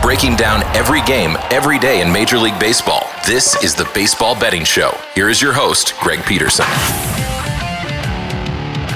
[0.00, 3.06] Breaking down every game, every day in Major League Baseball.
[3.26, 4.98] This is the Baseball Betting Show.
[5.14, 6.64] Here is your host, Greg Peterson.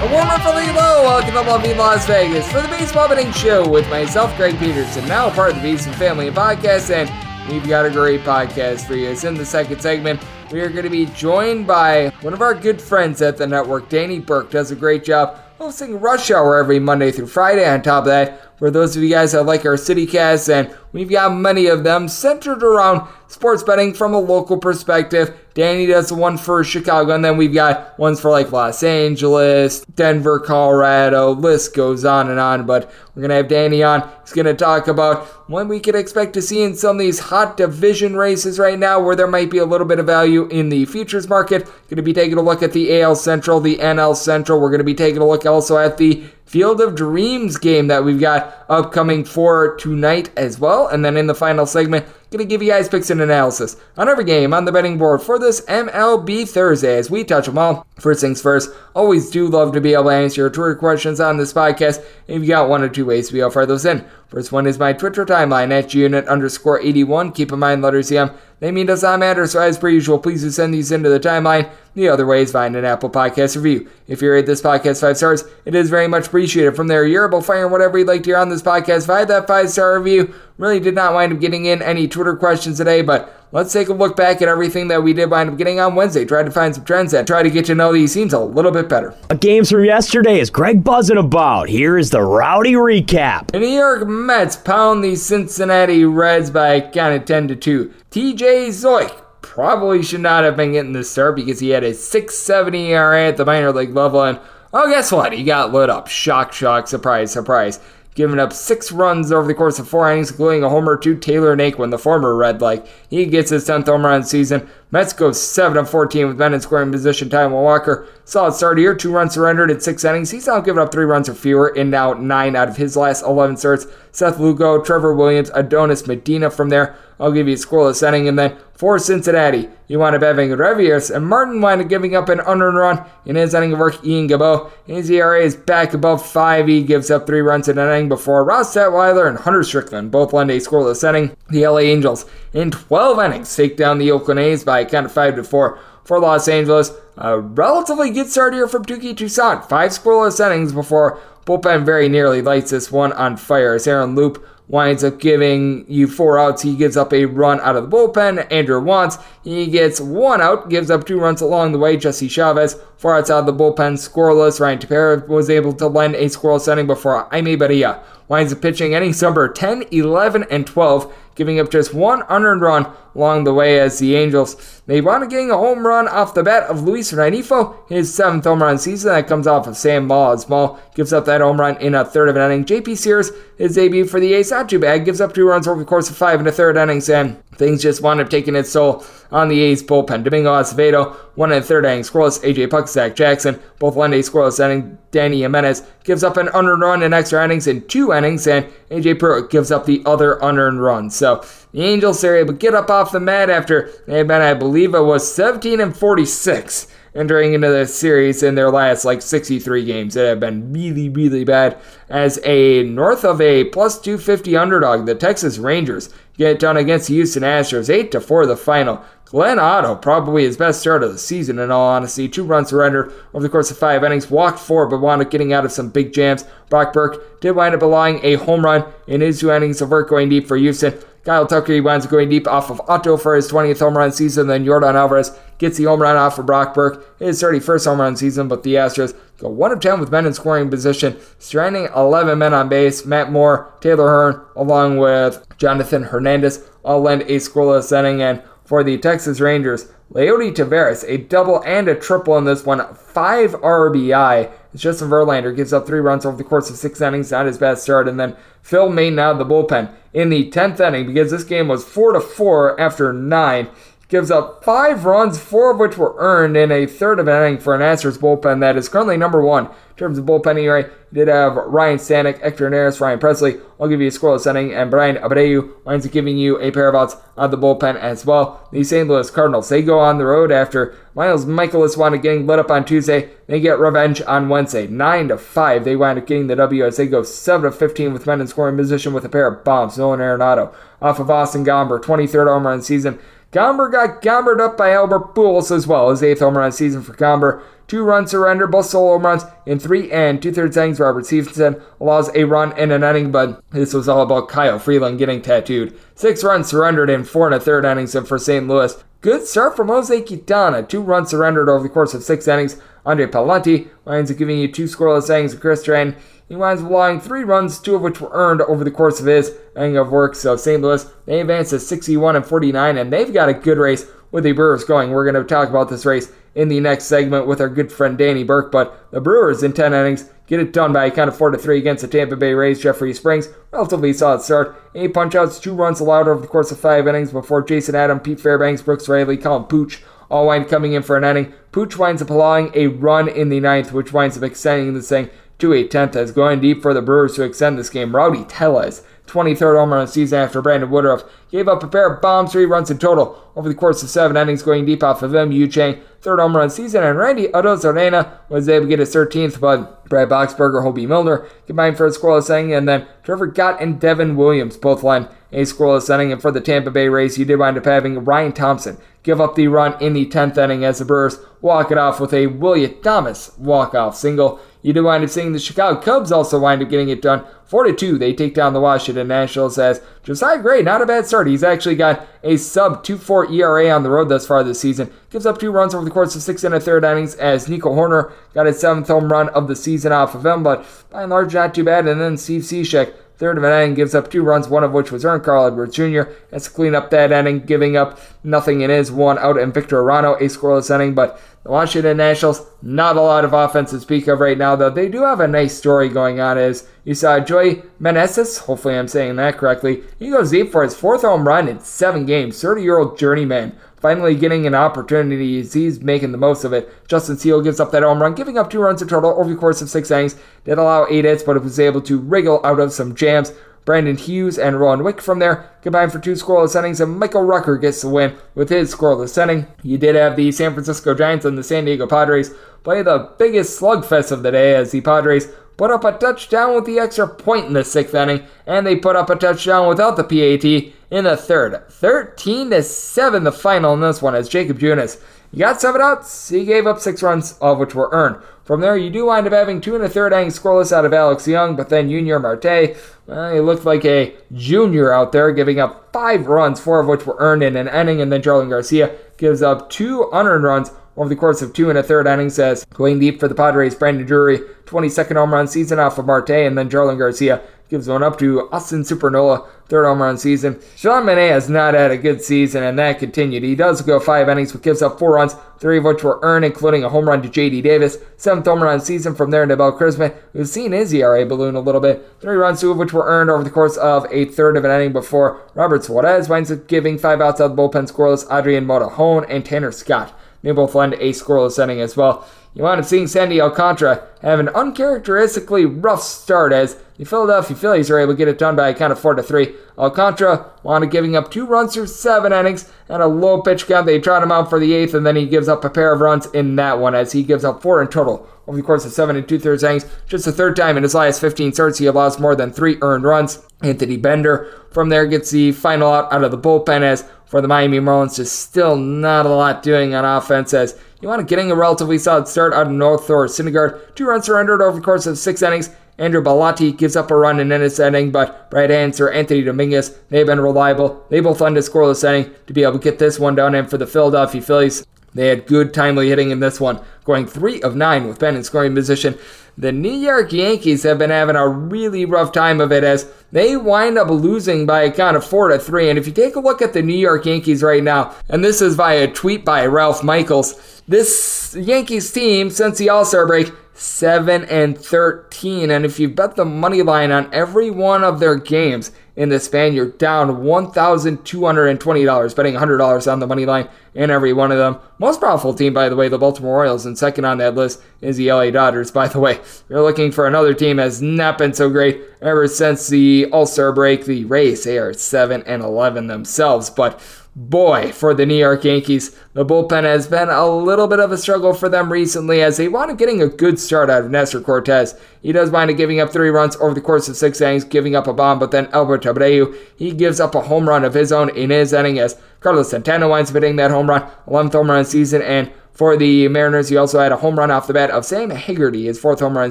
[0.00, 1.02] A warm from the low.
[1.02, 5.28] Welcome to Lovely Las Vegas for the Baseball Betting Show with myself, Greg Peterson, now
[5.28, 9.10] part of the VSiN Family Podcast, and we've got a great podcast for you.
[9.10, 10.22] It's in the second segment.
[10.50, 13.90] We are going to be joined by one of our good friends at the network,
[13.90, 14.50] Danny Burke.
[14.50, 17.68] Does a great job hosting Rush Hour every Monday through Friday.
[17.68, 20.74] On top of that, for those of you guys that like our city casts, and
[20.92, 25.34] we've got many of them centered around sports betting from a local perspective.
[25.54, 29.80] Danny does the one for Chicago, and then we've got ones for like Los Angeles,
[29.96, 31.32] Denver, Colorado.
[31.32, 32.64] List goes on and on.
[32.64, 34.08] But we're gonna have Danny on.
[34.22, 37.56] He's gonna talk about what we could expect to see in some of these hot
[37.56, 40.84] division races right now, where there might be a little bit of value in the
[40.86, 41.68] futures market.
[41.90, 44.60] Gonna be taking a look at the AL Central, the NL Central.
[44.60, 48.20] We're gonna be taking a look also at the Field of Dreams game that we've
[48.20, 50.86] got upcoming for tonight as well.
[50.86, 54.24] And then in the final segment, gonna give you guys picks and analysis on every
[54.24, 57.86] game on the betting board for this MLB Thursday as we touch them all.
[58.00, 61.36] First things first, always do love to be able to answer your Twitter questions on
[61.36, 62.02] this podcast.
[62.26, 64.04] If you got one or two ways to be able to fire those in.
[64.32, 67.32] First one is my Twitter timeline at unit underscore 81.
[67.32, 70.42] Keep in mind, letters EM, they mean does not matter, so as per usual, please
[70.42, 71.68] do send these into the timeline.
[71.94, 73.90] The other way is find an Apple Podcast review.
[74.06, 76.76] If you rate this podcast five stars, it is very much appreciated.
[76.76, 79.26] From there, you're able to fire whatever you'd like to hear on this podcast via
[79.26, 80.32] that five star review.
[80.58, 83.92] Really did not wind up getting in any Twitter questions today, but let's take a
[83.92, 86.24] look back at everything that we did wind up getting on Wednesday.
[86.24, 88.70] Tried to find some trends and try to get to know these teams a little
[88.70, 89.14] bit better.
[89.30, 91.68] A games from yesterday is Greg buzzing about.
[91.68, 93.50] Here is the rowdy recap.
[93.50, 97.92] The New York Mets pound the Cincinnati Reds by a count of 10 to 2.
[98.10, 102.92] TJ Zeuch probably should not have been getting this start because he had a 670
[102.92, 104.22] ERA at the minor league level.
[104.22, 104.38] And
[104.72, 105.32] oh, guess what?
[105.32, 106.08] He got lit up.
[106.08, 107.80] Shock, shock, surprise, surprise.
[108.14, 111.56] Giving up six runs over the course of four innings, including a homer to Tyler
[111.56, 112.60] Naquin, the former Red.
[112.60, 114.68] Like he gets his 10th home run season.
[114.92, 117.30] Mets go 7 of 14 with men in scoring position.
[117.30, 120.30] Taijuan Walker, solid start here, two runs surrendered in six innings.
[120.30, 123.22] He's now given up three runs or fewer in now nine out of his last
[123.24, 123.86] 11 starts.
[124.12, 126.94] Seth Lugo, Trevor Williams, Adonis Medina from there.
[127.18, 128.28] I'll give you a scoreless inning.
[128.28, 132.40] And then for Cincinnati, you wind up having Reiver Sanmartin wind up giving up an
[132.40, 134.04] unearned run in his inning of work.
[134.04, 136.66] Ian Gibaut, his ERA is back above 5.
[136.66, 140.32] He gives up three runs in an inning before Ross Detwiler and Hunter Strickland both
[140.32, 141.36] lend a scoreless inning.
[141.48, 145.12] The LA Angels in 12 innings take down the Oakland A's by a count of
[145.12, 146.92] 5 to 4 for Los Angeles.
[147.16, 149.68] A relatively good start here from Touki Toussaint.
[149.68, 154.44] Five scoreless innings before bullpen very nearly lights this one on fire as Aaron Loup
[154.68, 156.62] winds up giving you four outs.
[156.62, 158.50] He gives up a run out of the bullpen.
[158.50, 161.96] Andrew Wantz, he gets one out, gives up two runs along the way.
[161.96, 164.60] Jesse Chavez, four outs out of the bullpen, scoreless.
[164.60, 168.94] Ryan Tepera was able to lend a scoreless inning before Jaime Barria winds up pitching
[168.94, 173.78] innings number 10, 11, and 12 giving up just one unearned run along the way
[173.78, 174.82] as the Angels.
[174.86, 178.44] They wound up getting a home run off the bat of Luis Rengifo, his seventh
[178.44, 179.12] home run season.
[179.12, 182.04] That comes off of Sam Moll as Moll gives up that home run in a
[182.04, 182.64] third of an inning.
[182.64, 185.80] JP Sears, his debut for the A's, not too bad, gives up two runs over
[185.80, 188.72] the course of five and a third innings, and things just wound up taking its
[188.72, 190.24] toll on the A's bullpen.
[190.24, 192.42] Domingo Acevedo, one and third inning scoreless.
[192.42, 194.98] AJ Puk, Zach Jackson, both one day scoreless inning.
[195.12, 199.18] Dany Jimenez gives up an unearned run in extra innings in two innings, and AJ
[199.18, 201.10] Pruitt gives up the other unearned run.
[201.22, 201.40] So
[201.70, 204.54] the Angels are able to get up off the mat after they had been, I
[204.54, 209.84] believe it was 17 and 46 entering into the series in their last like 63
[209.84, 210.16] games.
[210.16, 211.80] It had been really, really bad.
[212.08, 217.14] As a north of a plus 250 underdog, the Texas Rangers get done against the
[217.14, 219.04] Houston Astros 8 to 4 the final.
[219.32, 222.28] Glenn Otto, probably his best start of the season in all honesty.
[222.28, 225.54] Two runs surrendered over the course of five innings, walked four, but wound up getting
[225.54, 226.44] out of some big jams.
[226.68, 230.10] Brock Burke did wind up allowing a home run in his two innings of work
[230.10, 230.92] going deep for Houston.
[231.24, 234.48] Kyle Tucker, winds up going deep off of Otto for his 20th home run season.
[234.48, 238.16] Then Yordan Alvarez gets the home run off of Brock Burke, his 31st home run
[238.16, 238.48] season.
[238.48, 242.52] But the Astros go 1 of 10 with men in scoring position, stranding 11 men
[242.52, 243.06] on base.
[243.06, 248.20] Matt Moore, Taylor Hearn, along with Jonathan Hernandez, all lend a scoreless inning.
[248.20, 252.94] And for the Texas Rangers, Leody Taveras, a double and a triple in this one,
[252.94, 254.50] five RBI.
[254.74, 257.82] Justin Verlander gives up three runs over the course of six innings, not his best
[257.82, 261.44] start, and then Phil Maton out of the bullpen in the 10th inning because this
[261.44, 263.68] game was 4 to 4 after 9.
[264.12, 267.58] Gives up five runs, four of which were earned in a third of an inning
[267.58, 270.90] for an Astros bullpen that is currently number one in terms of bullpen ERA.
[271.14, 273.62] Did have Ryne Stanek, Hector Neris, Ryan Pressly.
[273.80, 276.90] I'll give you a scoreless inning, and Bryan Abreu winds up giving you a pair
[276.90, 278.68] of outs on the bullpen as well.
[278.70, 279.08] The St.
[279.08, 282.70] Louis Cardinals, they go on the road after Miles Mikolas wound up getting lit up
[282.70, 283.30] on Tuesday.
[283.46, 285.84] They get revenge on Wednesday, 9 to 5.
[285.86, 288.46] They wind up getting the W as they go 7 to 15 with men in
[288.46, 289.96] scoring position with a pair of bombs.
[289.96, 293.18] Nolan Arenado off of Austin Gomber, 23rd home run season.
[293.52, 296.08] Gomber got gombered up by Albert Pujols as well.
[296.08, 297.62] His eighth home run season for Gomber.
[297.86, 300.98] Two runs surrender, both solo home runs in three and two thirds innings.
[300.98, 305.18] Robert Stephenson allows a run in an inning, but this was all about Kyle Freeland
[305.18, 305.94] getting tattooed.
[306.14, 308.66] Six runs surrendered in four and a third innings for St.
[308.66, 309.04] Louis.
[309.20, 310.82] Good start from Jose Quintana.
[310.84, 312.80] Two runs surrendered over the course of six innings.
[313.04, 315.54] Andre Pallante winds up giving you two scoreless innings.
[315.54, 316.16] Chris Stratton
[316.52, 319.24] he winds up allowing three runs, two of which were earned over the course of
[319.24, 320.34] his inning of work.
[320.34, 320.82] So St.
[320.82, 324.52] Louis, they advance to 61 and 49, and they've got a good race with the
[324.52, 325.12] Brewers going.
[325.12, 328.18] We're going to talk about this race in the next segment with our good friend
[328.18, 331.38] Danny Burke, but the Brewers in 10 innings get it done by a count of
[331.38, 332.82] 4 to 3 against the Tampa Bay Rays.
[332.82, 334.76] Jeffrey Springs, relatively solid start.
[334.94, 338.38] Eight punchouts, two runs allowed over the course of five innings before Jason Adam, Pete
[338.38, 341.52] Fairbanks, Brooks Raley, Colin Poche all wind coming in for an inning.
[341.72, 345.28] Poche winds up allowing a run in the ninth, which winds up extending this thing
[345.62, 348.14] to a 10th as going deep for the Brewers to extend this game.
[348.14, 352.50] Rowdy Tellez, 23rd home run season after Brandon Woodruff gave up a pair of bombs,
[352.50, 355.52] three runs in total over the course of seven innings, going deep off of him.
[355.52, 359.60] Yu Chang, third home run season, and Randy Arozarena was able to get his 13th,
[359.60, 364.00] but Brad Boxberger, Hobie Milner combined for a scoreless inning, and then Trevor Gott and
[364.00, 366.32] Devin Williams both led a scoreless inning.
[366.32, 369.54] And for the Tampa Bay Rays, you did wind up having Ryan Thompson give up
[369.54, 372.88] the run in the 10th inning as the Brewers walk it off with a Willie
[372.88, 374.60] Thomas walk-off single.
[374.82, 377.44] You do wind up seeing the Chicago Cubs also wind up getting it done.
[377.66, 381.46] 4 2, they take down the Washington Nationals as Josiah Gray, not a bad start.
[381.46, 385.10] He's actually got a sub 2 4 ERA on the road thus far this season.
[385.30, 387.94] Gives up two runs over the course of six and a third innings as Nico
[387.94, 391.30] Hoerner got his seventh home run of the season off of him, but by and
[391.30, 392.06] large, not too bad.
[392.06, 395.10] And then Steve Cishek Third of an inning gives up two runs, one of which
[395.10, 395.42] was earned.
[395.42, 396.30] Carl Edwards Jr.
[396.52, 400.00] has to clean up that inning, giving up nothing in his one out, and Victor
[400.00, 401.12] Arano a scoreless inning.
[401.12, 405.08] But Washington Nationals, not a lot of offense to speak of right now, though they
[405.08, 406.58] do have a nice story going on.
[406.58, 410.96] As you saw, Joey Meneses, hopefully I'm saying that correctly, he goes deep for his
[410.96, 412.60] fourth home run in seven games.
[412.60, 416.92] 30 year old journeyman finally getting an opportunity he's making the most of it.
[417.06, 419.56] Justin Steele gives up that home run, giving up two runs in total over the
[419.56, 420.34] course of six innings.
[420.64, 423.52] Did allow eight hits, but was able to wriggle out of some jams.
[423.84, 427.76] Brandon Hughes and Rowan Wick from there combined for two scoreless innings, and Michael Rucker
[427.76, 429.66] gets the win with his scoreless inning.
[429.82, 432.50] You did have the San Francisco Giants and the San Diego Padres
[432.84, 436.84] play the biggest slugfest of the day as the Padres put up a touchdown with
[436.84, 440.24] the extra point in the sixth inning, and they put up a touchdown without the
[440.24, 441.82] PAT in the third.
[441.88, 445.20] 13 to 7 the final in this one as Jakob Junis
[445.52, 446.48] You got seven outs.
[446.48, 448.42] He gave up six runs, of which were earned.
[448.64, 451.12] From there, you do wind up having two and a third innings scoreless out of
[451.12, 455.78] Alex Young, but then Junior Marte, well, he looked like a junior out there, giving
[455.78, 459.14] up five runs, four of which were earned in an inning, and then Jarlin Garcia
[459.36, 462.86] gives up two unearned runs over the course of two and a third innings as
[462.86, 466.78] going deep for the Padres, Brandon Drury, 22nd home run season off of Marte, and
[466.78, 467.60] then Jarlin Garcia
[467.92, 470.80] gives one up to Austin Supernola, third home run season.
[470.96, 473.62] Sean Manaea has not had a good season, and that continued.
[473.62, 476.64] He does go five innings, but gives up four runs, three of which were earned,
[476.64, 477.82] including a home run to J.D.
[477.82, 478.16] Davis.
[478.38, 481.80] Seventh home run season from there to Bell Christman, who's seen his ERA balloon a
[481.80, 482.26] little bit.
[482.40, 484.90] Three runs, two of which were earned over the course of a third of an
[484.90, 488.50] inning before Robert Suarez winds up giving five outs out of the bullpen scoreless.
[488.50, 490.32] Adrian Morejon and Tanner Scott.
[490.62, 492.48] They both lend a scoreless inning as well.
[492.74, 498.10] You wound up seeing Sandy Alcantara have an uncharacteristically rough start as the Philadelphia Phillies
[498.10, 499.74] are able to get it done by a count of 4 to 3.
[499.98, 504.06] Alcantara wound up giving up two runs through seven innings and a low pitch count.
[504.06, 506.20] They trot him out for the eighth, and then he gives up a pair of
[506.20, 509.12] runs in that one as he gives up four in total over the course of
[509.12, 510.06] seven and two thirds innings.
[510.26, 513.24] Just the third time in his last 15 starts he allows more than three earned
[513.24, 513.62] runs.
[513.82, 517.68] Anthony Bender from there gets the final out out of the bullpen as for the
[517.68, 522.18] Miami Marlins, just still not a lot doing on offense as to getting a relatively
[522.18, 524.14] solid start out of North Thor Syndergaard.
[524.14, 525.90] Two runs surrendered over the course of six innings.
[526.18, 530.46] Andrew Bellatti gives up a run in this inning, but Brad or Anthony Dominguez, they've
[530.46, 531.24] been reliable.
[531.30, 533.74] They both lend a scoreless inning to be able to get this one done.
[533.74, 537.80] And for the Philadelphia Phillies, they had good timely hitting in this one, going three
[537.82, 539.38] of nine with Ben in scoring position.
[539.78, 543.74] The New York Yankees have been having a really rough time of it as they
[543.76, 546.10] wind up losing by a count of four to three.
[546.10, 548.82] And if you take a look at the New York Yankees right now, and this
[548.82, 553.72] is via a tweet by Ralph Michaels, this Yankees team since the All Star break
[553.94, 555.90] 7 and 13.
[555.90, 559.58] And if you bet the money line on every one of their games in the
[559.58, 564.98] span, you're down $1,220, betting $100 on the money line in every one of them.
[565.18, 568.36] Most powerful team, by the way, the Baltimore Orioles, and second on that list is
[568.36, 569.58] the LA Dodgers, by the way.
[569.88, 573.92] You're looking for another team has not been so great ever since the All Star
[573.92, 574.26] break.
[574.26, 577.18] The Rays, they are 7 and 11 themselves, but
[577.54, 581.36] boy, for the New York Yankees, the bullpen has been a little bit of a
[581.36, 585.14] struggle for them recently as they wanted getting a good start out of Nestor Cortes.
[585.42, 588.16] He does wind up giving up three runs over the course of six innings, giving
[588.16, 591.30] up a bomb, but then Albert Abreu, he gives up a home run of his
[591.30, 594.90] own in his inning as Carlos Santana winds up hitting that home run, 11th home
[594.90, 598.10] run season, and for the Mariners, he also had a home run off the bat
[598.10, 599.70] of Sam Haggerty, his fourth home run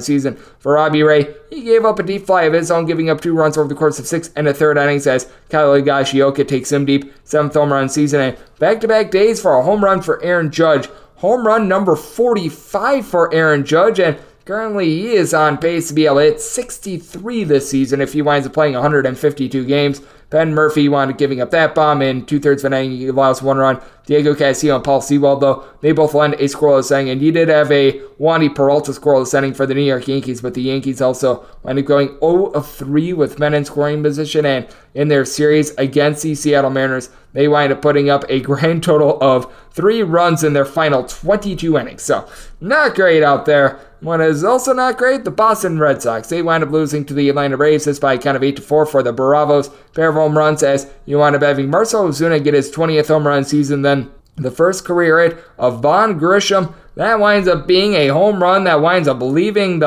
[0.00, 0.36] season.
[0.58, 3.34] For Robbie Ray, he gave up a deep fly of his own, giving up two
[3.34, 6.84] runs over the course of six and a third innings as Kyle Higashioka takes him
[6.84, 8.20] deep, seventh home run season.
[8.20, 10.88] And back-to-back days for a home run for Aaron Judge.
[11.16, 16.06] Home run number 45 for Aaron Judge, and Currently, he is on pace to be
[16.06, 20.02] able to hit 63 this season if he winds up playing 152 games.
[20.32, 22.96] Penn Murfee wound up giving up that bomb in two thirds of an inning.
[22.96, 23.82] He allows one run.
[24.06, 27.10] Diego Castillo and Paul Sewald, though, they both lend a scoreless inning.
[27.10, 30.54] And you did have a Wandy Peralta scoreless inning for the New York Yankees, but
[30.54, 34.46] the Yankees also wind up going 0 of 3 with men in scoring position.
[34.46, 38.82] And in their series against the Seattle Mariners, they wind up putting up a grand
[38.82, 42.02] total of three runs in their final 22 innings.
[42.02, 42.26] So,
[42.60, 43.80] not great out there.
[44.00, 46.28] What is also not great, the Boston Red Sox.
[46.28, 48.62] They wind up losing to the Atlanta Braves this by a count of 8 to
[48.62, 49.70] 4 for the Bravos.
[49.94, 50.90] Pair of home runs as
[51.34, 55.38] up having Marcell Ozuna get his 20th home run season, then the first career hit
[55.58, 56.74] of Vaughn Grissom.
[56.94, 59.86] That winds up being a home run that winds up leaving the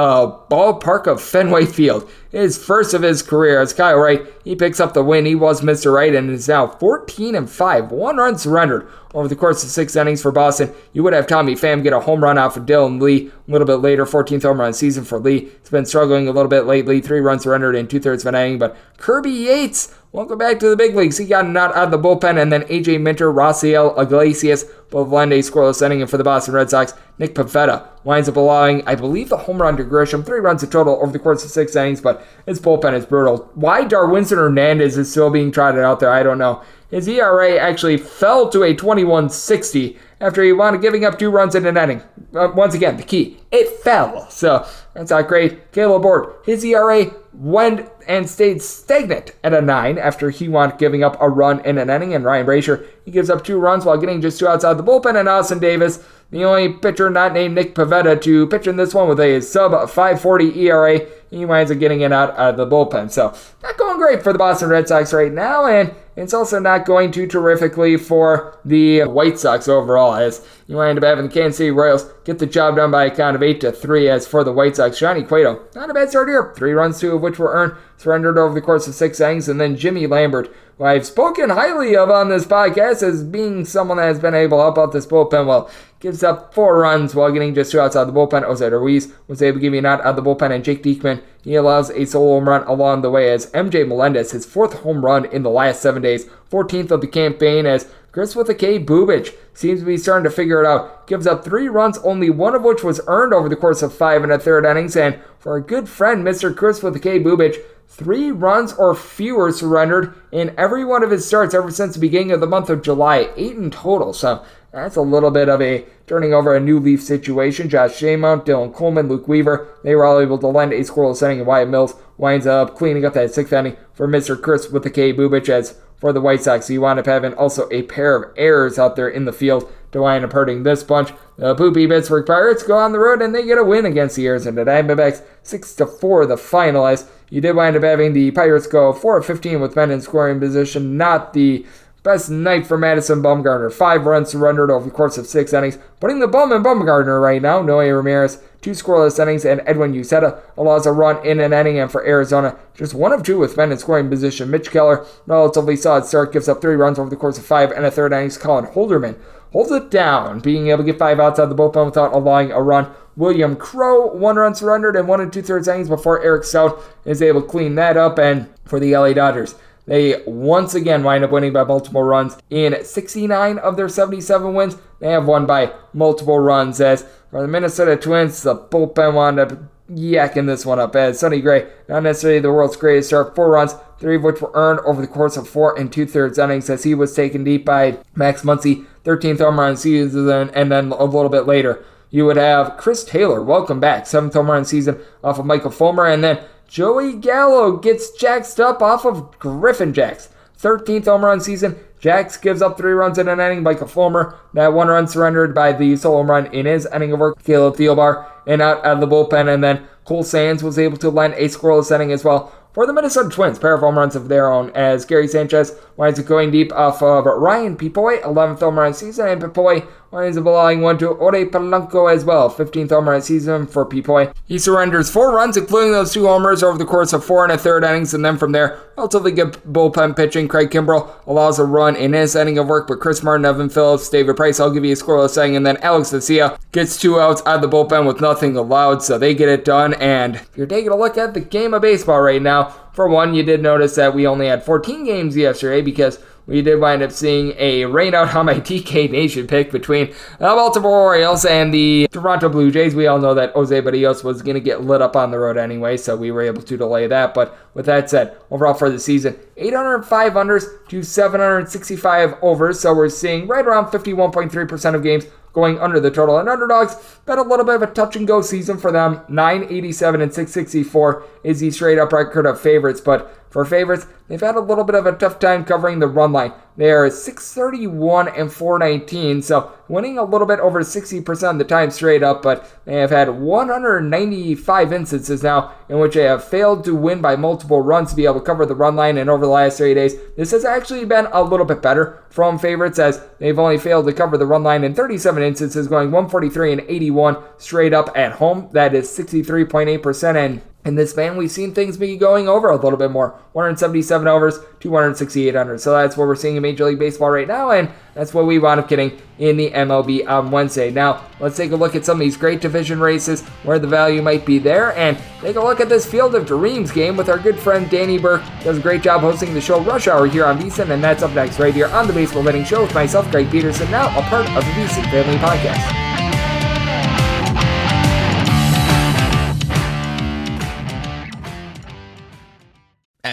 [0.50, 2.10] ballpark of Fenway Field.
[2.32, 4.22] His first of his career as Kyle Wright.
[4.44, 5.26] He picks up the win.
[5.28, 5.94] He was Mr.
[5.94, 7.92] Right and is now 14 and 5.
[7.92, 10.74] One run surrendered over the course of six innings for Boston.
[10.94, 13.68] You would have Tommy Pham get a home run off of Dylan Lee a little
[13.68, 14.06] bit later.
[14.06, 15.42] 14th home run season for Lee.
[15.42, 17.02] He's been struggling a little bit lately.
[17.02, 18.58] Three runs surrendered in two thirds of an inning.
[18.58, 21.18] But Kirby Yates Welcome back to the big leagues.
[21.18, 25.34] He got a out of the bullpen, and then AJ Minter, Raisel Iglesias, both lend
[25.34, 26.00] a scoreless inning.
[26.00, 29.62] And for the Boston Red Sox, Nick Pivetta winds up allowing, I believe, the home
[29.62, 30.26] run to Grisham.
[30.26, 33.52] Three runs in total over the course of six innings, but his bullpen is brutal.
[33.56, 36.64] Why Darwinzon Hernandez is still being trotted out there, I don't know.
[36.90, 41.56] His ERA actually fell to a 21.60 after he wound up giving up two runs
[41.56, 42.02] in an inning.
[42.34, 44.30] Uh, once again, the key, it fell.
[44.30, 45.74] So that's not great.
[45.74, 51.04] Kaleb Ort, his ERA went and stayed stagnant at a 9 after he wound giving
[51.04, 52.14] up a run in an inning.
[52.14, 54.84] And Ryan Brasier, he gives up two runs while getting just two outside of the
[54.84, 55.20] bullpen.
[55.20, 59.08] And Austin Davis, the only pitcher not named Nick Pivetta to pitch in this one
[59.08, 61.00] with a sub 540 ERA.
[61.30, 63.12] He winds up getting it out of the bullpen.
[63.12, 65.66] So, not going great for the Boston Red Sox right now.
[65.66, 70.98] And it's also not going too terrifically for the White Sox overall, as you wind
[70.98, 73.62] up having the Kansas City Royals get the job done by a count of 8
[73.62, 74.10] to 3.
[74.10, 76.54] As for the White Sox, Johnny Cueto, not a bad start here.
[76.56, 79.50] Three runs, two of which were earned, surrendered over the course of six innings.
[79.50, 83.98] And then Jimmy Lambert, who I've spoken highly of on this podcast as being someone
[83.98, 85.70] that has been able to help out this bullpen well,
[86.06, 88.44] gives up four runs while getting just two outs out of the bullpen.
[88.44, 91.24] Jose Ruiz was able to give me an out of the bullpen, and Jake Diekman,
[91.44, 95.04] he allows a solo home run along the way as MJ Melendez, his fourth home
[95.04, 98.78] run in the last seven days, 14th of the campaign, as Chris with a K.
[98.78, 101.08] Bubic seems to be starting to figure it out.
[101.08, 104.22] Gives up three runs, only one of which was earned over the course of five
[104.22, 104.96] and a third innings.
[104.96, 106.56] And for our good friend, Mr.
[106.56, 107.20] Chris with a K.
[107.20, 107.58] Bubic,
[107.88, 112.32] three runs or fewer surrendered in every one of his starts ever since the beginning
[112.32, 114.14] of the month of July, eight in total.
[114.14, 114.46] So
[114.84, 117.70] that's a little bit of a turning over a new leaf situation.
[117.70, 121.40] Josh Staumont, Dylan Coleman, Luke Weaver, they were all able to lend a scoreless inning,
[121.40, 124.40] and Wyatt Mills winds up cleaning up that sixth inning for Mr.
[124.40, 125.14] Chris with the K.
[125.14, 126.70] Bubic as for the White Sox.
[126.70, 130.02] You wind up having also a pair of errors out there in the field to
[130.02, 131.12] wind up hurting this bunch.
[131.38, 134.28] The poopy Pittsburgh Pirates go on the road and they get a win against the
[134.28, 136.26] Arizona Diamondbacks, six to four.
[136.26, 137.08] The finalists.
[137.30, 140.40] You did wind up having the Pirates go four of 15 with men in scoring
[140.40, 141.66] position, not the
[142.06, 143.74] Best night for Madison Bumgarner.
[143.74, 147.42] Five runs surrendered over the course of six innings, putting the bum in Bumgarner right
[147.42, 147.64] now.
[147.64, 151.80] Noe Ramirez, two scoreless innings, and Edwin Uceta allows a run in an inning.
[151.80, 154.52] And for Arizona, just one of two with men in scoring position.
[154.52, 157.84] Mitch Keller, relatively solid start, gives up three runs over the course of five and
[157.84, 158.38] a third innings.
[158.38, 159.18] Colin Holderman
[159.52, 162.52] holds it down, being able to get five outs out of the bullpen without allowing
[162.52, 162.88] a run.
[163.16, 167.24] William Crowe, one run surrendered and one and two thirds innings before Eric Stout is
[167.24, 168.20] able to clean that up.
[168.20, 169.56] And for the LA Dodgers,
[169.86, 172.38] they once again wind up winning by multiple runs.
[172.50, 176.82] In 69 of their 77 wins, they have won by multiple runs.
[176.82, 179.52] As for the Minnesota Twins, the bullpen wound up
[179.90, 183.76] yakking this one up as Sonny Gray, not necessarily the world's greatest start, four runs,
[184.00, 186.84] three of which were earned over the course of four and two thirds innings as
[186.84, 191.30] he was taken deep by Max Muncy, 13th home run season, and then a little
[191.30, 191.86] bit later.
[192.10, 196.06] You would have Chris Taylor, welcome back, seventh home run season off of Michael Fulmer,
[196.06, 200.30] and then Joey Gallo gets jacked up off of Griffin Jax.
[200.60, 201.78] 13th home run season.
[202.00, 203.64] Jax gives up three runs in an inning.
[203.64, 207.20] Michael Fulmer, that one run surrendered by the solo home run in his inning of
[207.20, 207.44] work.
[207.44, 209.54] Caleb Thielbar and out of the bullpen.
[209.54, 212.94] And then Cole Sands was able to lend a scoreless inning as well for the
[212.94, 213.58] Minnesota Twins.
[213.58, 217.02] Pair of home runs of their own as Gary Sanchez winds up going deep off
[217.02, 221.46] of Ryan Pepiot, 11th home run season, and Pepiot winds up allowing one to Jorge
[221.46, 224.34] Polanco as well, 15th home run season for Pepiot.
[224.48, 227.58] He surrenders four runs, including those two homers over the course of four and a
[227.58, 230.48] third innings, and then from there, relatively good bullpen pitching.
[230.48, 234.10] Craig Kimbrel allows a run in his inning of work, but Chris Martin, Evan Phillips,
[234.10, 237.42] David Price, I'll give you a scoreless inning, and then Alex Vesia gets two outs
[237.46, 239.96] out of the bullpen with nothing allowed, so they get it done.
[239.96, 243.34] And if you're taking a look at the game of baseball right now, for one,
[243.36, 247.12] you did notice that we only had 14 games yesterday because we did wind up
[247.12, 250.08] seeing a rainout on my DK Nation pick between
[250.40, 252.96] the Baltimore Orioles and the Toronto Blue Jays.
[252.96, 255.58] We all know that Jose Berrios was going to get lit up on the road
[255.58, 257.34] anyway, so we were able to delay that.
[257.34, 263.10] But with that said, overall for the season, 805 unders to 765 overs, so we're
[263.10, 266.38] seeing right around 51.3% of games going under the total.
[266.38, 269.22] And underdogs, been a little bit of a touch and go season for them.
[269.30, 274.58] 987 and 664 is the straight up record of favorites, but for favorites, they've had
[274.58, 276.52] a little bit of a tough time covering the run line.
[276.76, 281.90] They are 631 and 419, so winning a little bit over 60% of the time
[281.90, 286.96] straight up, but they have had 195 instances now in which they have failed to
[286.96, 289.18] win by multiple runs to be able to cover the run line.
[289.18, 292.60] And over the last three days, this has actually been a little bit better from
[292.60, 296.74] favorites as they've only failed to cover the run line in 37 instances, going 143
[296.74, 298.68] and 81 straight up at home.
[298.74, 300.36] That is 63.8%.
[300.36, 304.28] And in this span, we've seen things be going over a little bit more 177
[304.28, 305.80] overs, 268 under.
[305.80, 308.60] So that's what we're seeing in Major League Baseball right now, and that's what we
[308.60, 310.92] wound up getting in the MLB on Wednesday.
[310.92, 314.22] Now, let's take a look at some of these great division races where the value
[314.22, 317.40] might be there, and take a look at this Field of Dreams game with our
[317.40, 318.44] good friend Danny Burke.
[318.64, 321.34] Does a great job hosting the show Rush Hour here on VSiN, and that's up
[321.34, 324.46] next right here on the Baseball Betting Show with myself, Greg Peterson, now a part
[324.50, 326.05] of the VSiN Family Podcast.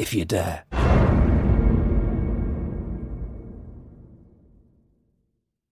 [0.00, 0.99] if you dare.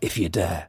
[0.00, 0.68] if you dare.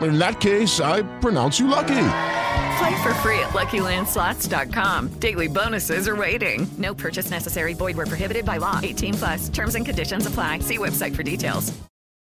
[0.00, 2.04] In that case, I pronounce you lucky.
[2.78, 5.18] Play for free at LuckyLandSlots.com.
[5.18, 6.68] Daily bonuses are waiting.
[6.78, 7.74] No purchase necessary.
[7.74, 8.78] Void where prohibited by law.
[8.82, 9.48] 18 plus.
[9.48, 10.60] Terms and conditions apply.
[10.60, 11.72] See website for details.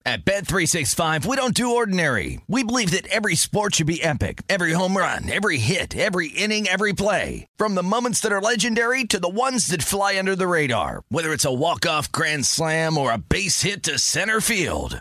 [0.05, 2.41] At Bet365, we don't do ordinary.
[2.49, 4.43] We believe that every sport should be epic.
[4.49, 7.47] Every home run, every hit, every inning, every play.
[7.57, 11.05] From the moments that are legendary to the ones that fly under the radar.
[11.09, 15.01] Whether it's a walk-off grand slam or a base hit to center field.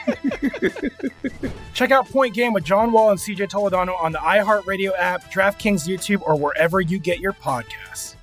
[1.73, 5.87] Check out Point Game with John Wall and CJ Toledano on the iHeartRadio app, DraftKings
[5.87, 8.15] YouTube, or wherever you get your podcasts.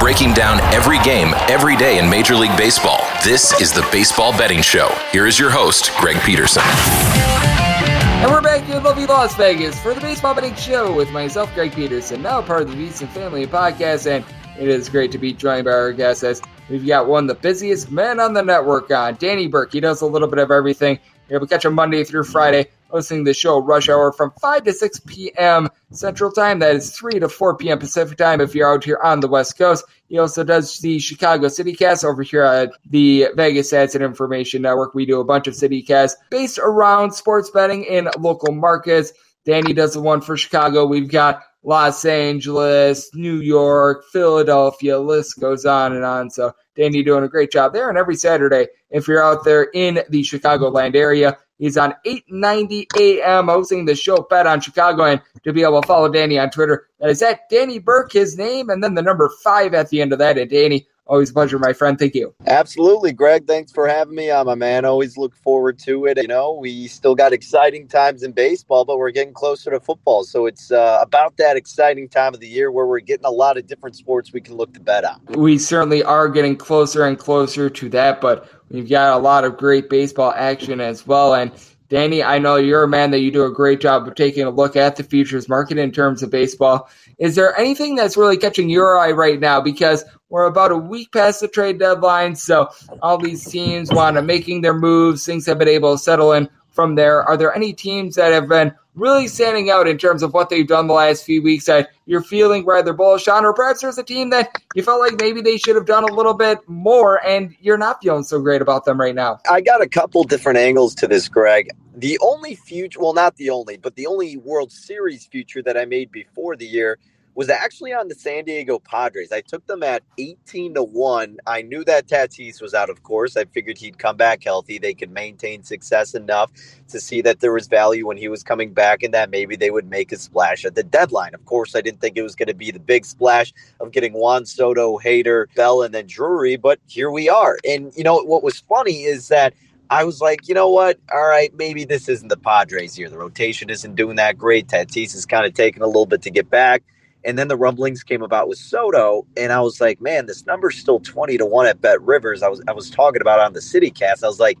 [0.00, 2.98] Breaking down every game, every day in Major League Baseball.
[3.22, 4.88] This is the Baseball Betting Show.
[5.12, 6.62] Here is your host, Greg Peterson.
[6.64, 11.54] And we're back here in lovely Las Vegas for the Baseball Betting Show with myself,
[11.54, 14.10] Greg Peterson, now part of the VSiN Family Podcast.
[14.10, 14.24] And
[14.58, 17.42] it is great to be joined by our guests as we've got one of the
[17.42, 19.72] busiest men on the network on, Danny Burke.
[19.72, 20.98] He does a little bit of everything.
[21.28, 24.64] You're able to catch him Monday through Friday, hosting the show Rush Hour from 5
[24.64, 25.68] to 6 p.m.
[25.92, 26.58] Central Time.
[26.58, 27.78] That is 3 to 4 p.m.
[27.78, 29.84] Pacific Time if you're out here on the West Coast.
[30.08, 34.62] He also does the Chicago City Cast over here at the Vegas Stats and Information
[34.62, 34.94] Network.
[34.94, 39.12] We do a bunch of city casts based around sports betting in local markets.
[39.44, 40.84] Danny does the one for Chicago.
[40.84, 46.30] We've got Los Angeles, New York, Philadelphia, list goes on and on.
[46.30, 47.88] So Danny doing a great job there.
[47.88, 53.48] And every Saturday, if you're out there in the Chicagoland area, he's on 890 AM
[53.48, 55.04] hosting the show Bet on Chicago.
[55.04, 58.38] And to be able to follow Danny on Twitter, that is at Danny Burke, his
[58.38, 60.38] name, and then the number five at the end of that.
[60.38, 61.98] And Danny, always a pleasure, my friend.
[61.98, 62.32] Thank you.
[62.46, 63.46] Absolutely, Greg.
[63.46, 64.84] Thanks for having me on, my man.
[64.84, 66.16] Always look forward to it.
[66.16, 70.24] You know, we still got exciting times in baseball, but we're getting closer to football.
[70.24, 73.58] So it's uh, about that exciting time of the year where we're getting a lot
[73.58, 75.20] of different sports we can look to bet on.
[75.30, 79.56] we certainly are getting closer and closer to that, but we've got a lot of
[79.56, 81.34] great baseball action as well.
[81.34, 81.50] And
[81.90, 84.50] Danny, I know you're a man that you do a great job of taking a
[84.50, 86.88] look at the futures market in terms of baseball.
[87.18, 89.60] Is there anything that's really catching your eye right now?
[89.60, 92.70] Because we're about a week past the trade deadline, so
[93.02, 95.26] all these teams want to making their moves.
[95.26, 97.24] Things have been able to settle in from there.
[97.24, 100.66] Are there any teams that have been really standing out in terms of what they've
[100.66, 104.04] done the last few weeks that you're feeling rather bullish on, or perhaps there's a
[104.04, 107.56] team that you felt like maybe they should have done a little bit more, and
[107.60, 109.40] you're not feeling so great about them right now?
[109.50, 111.70] I got a couple different angles to this, Greg.
[111.96, 115.84] The only future, well, not the only, but the only World Series future that I
[115.84, 116.98] made before the year
[117.34, 119.32] was actually on the San Diego Padres.
[119.32, 121.38] I took them at 18 to 1.
[121.46, 123.36] I knew that Tatis was out, of course.
[123.36, 124.78] I figured he'd come back healthy.
[124.78, 126.52] They could maintain success enough
[126.88, 129.70] to see that there was value when he was coming back and that maybe they
[129.70, 131.34] would make a splash at the deadline.
[131.34, 134.12] Of course, I didn't think it was going to be the big splash of getting
[134.12, 137.58] Juan Soto, Hader, Bell, and then Drury, but here we are.
[137.66, 139.54] And, you know, what was funny is that
[139.90, 140.98] I was like, you know what?
[141.12, 143.10] All right, maybe this isn't the Padres here.
[143.10, 144.68] The rotation isn't doing that great.
[144.68, 146.84] Tatis is kind of taking a little bit to get back.
[147.24, 150.78] And then the rumblings came about with Soto, and I was like, man, this number's
[150.78, 152.42] still 20 to 1 at Bet Rivers.
[152.42, 154.24] I was I was talking about on the City Cast.
[154.24, 154.58] I was like,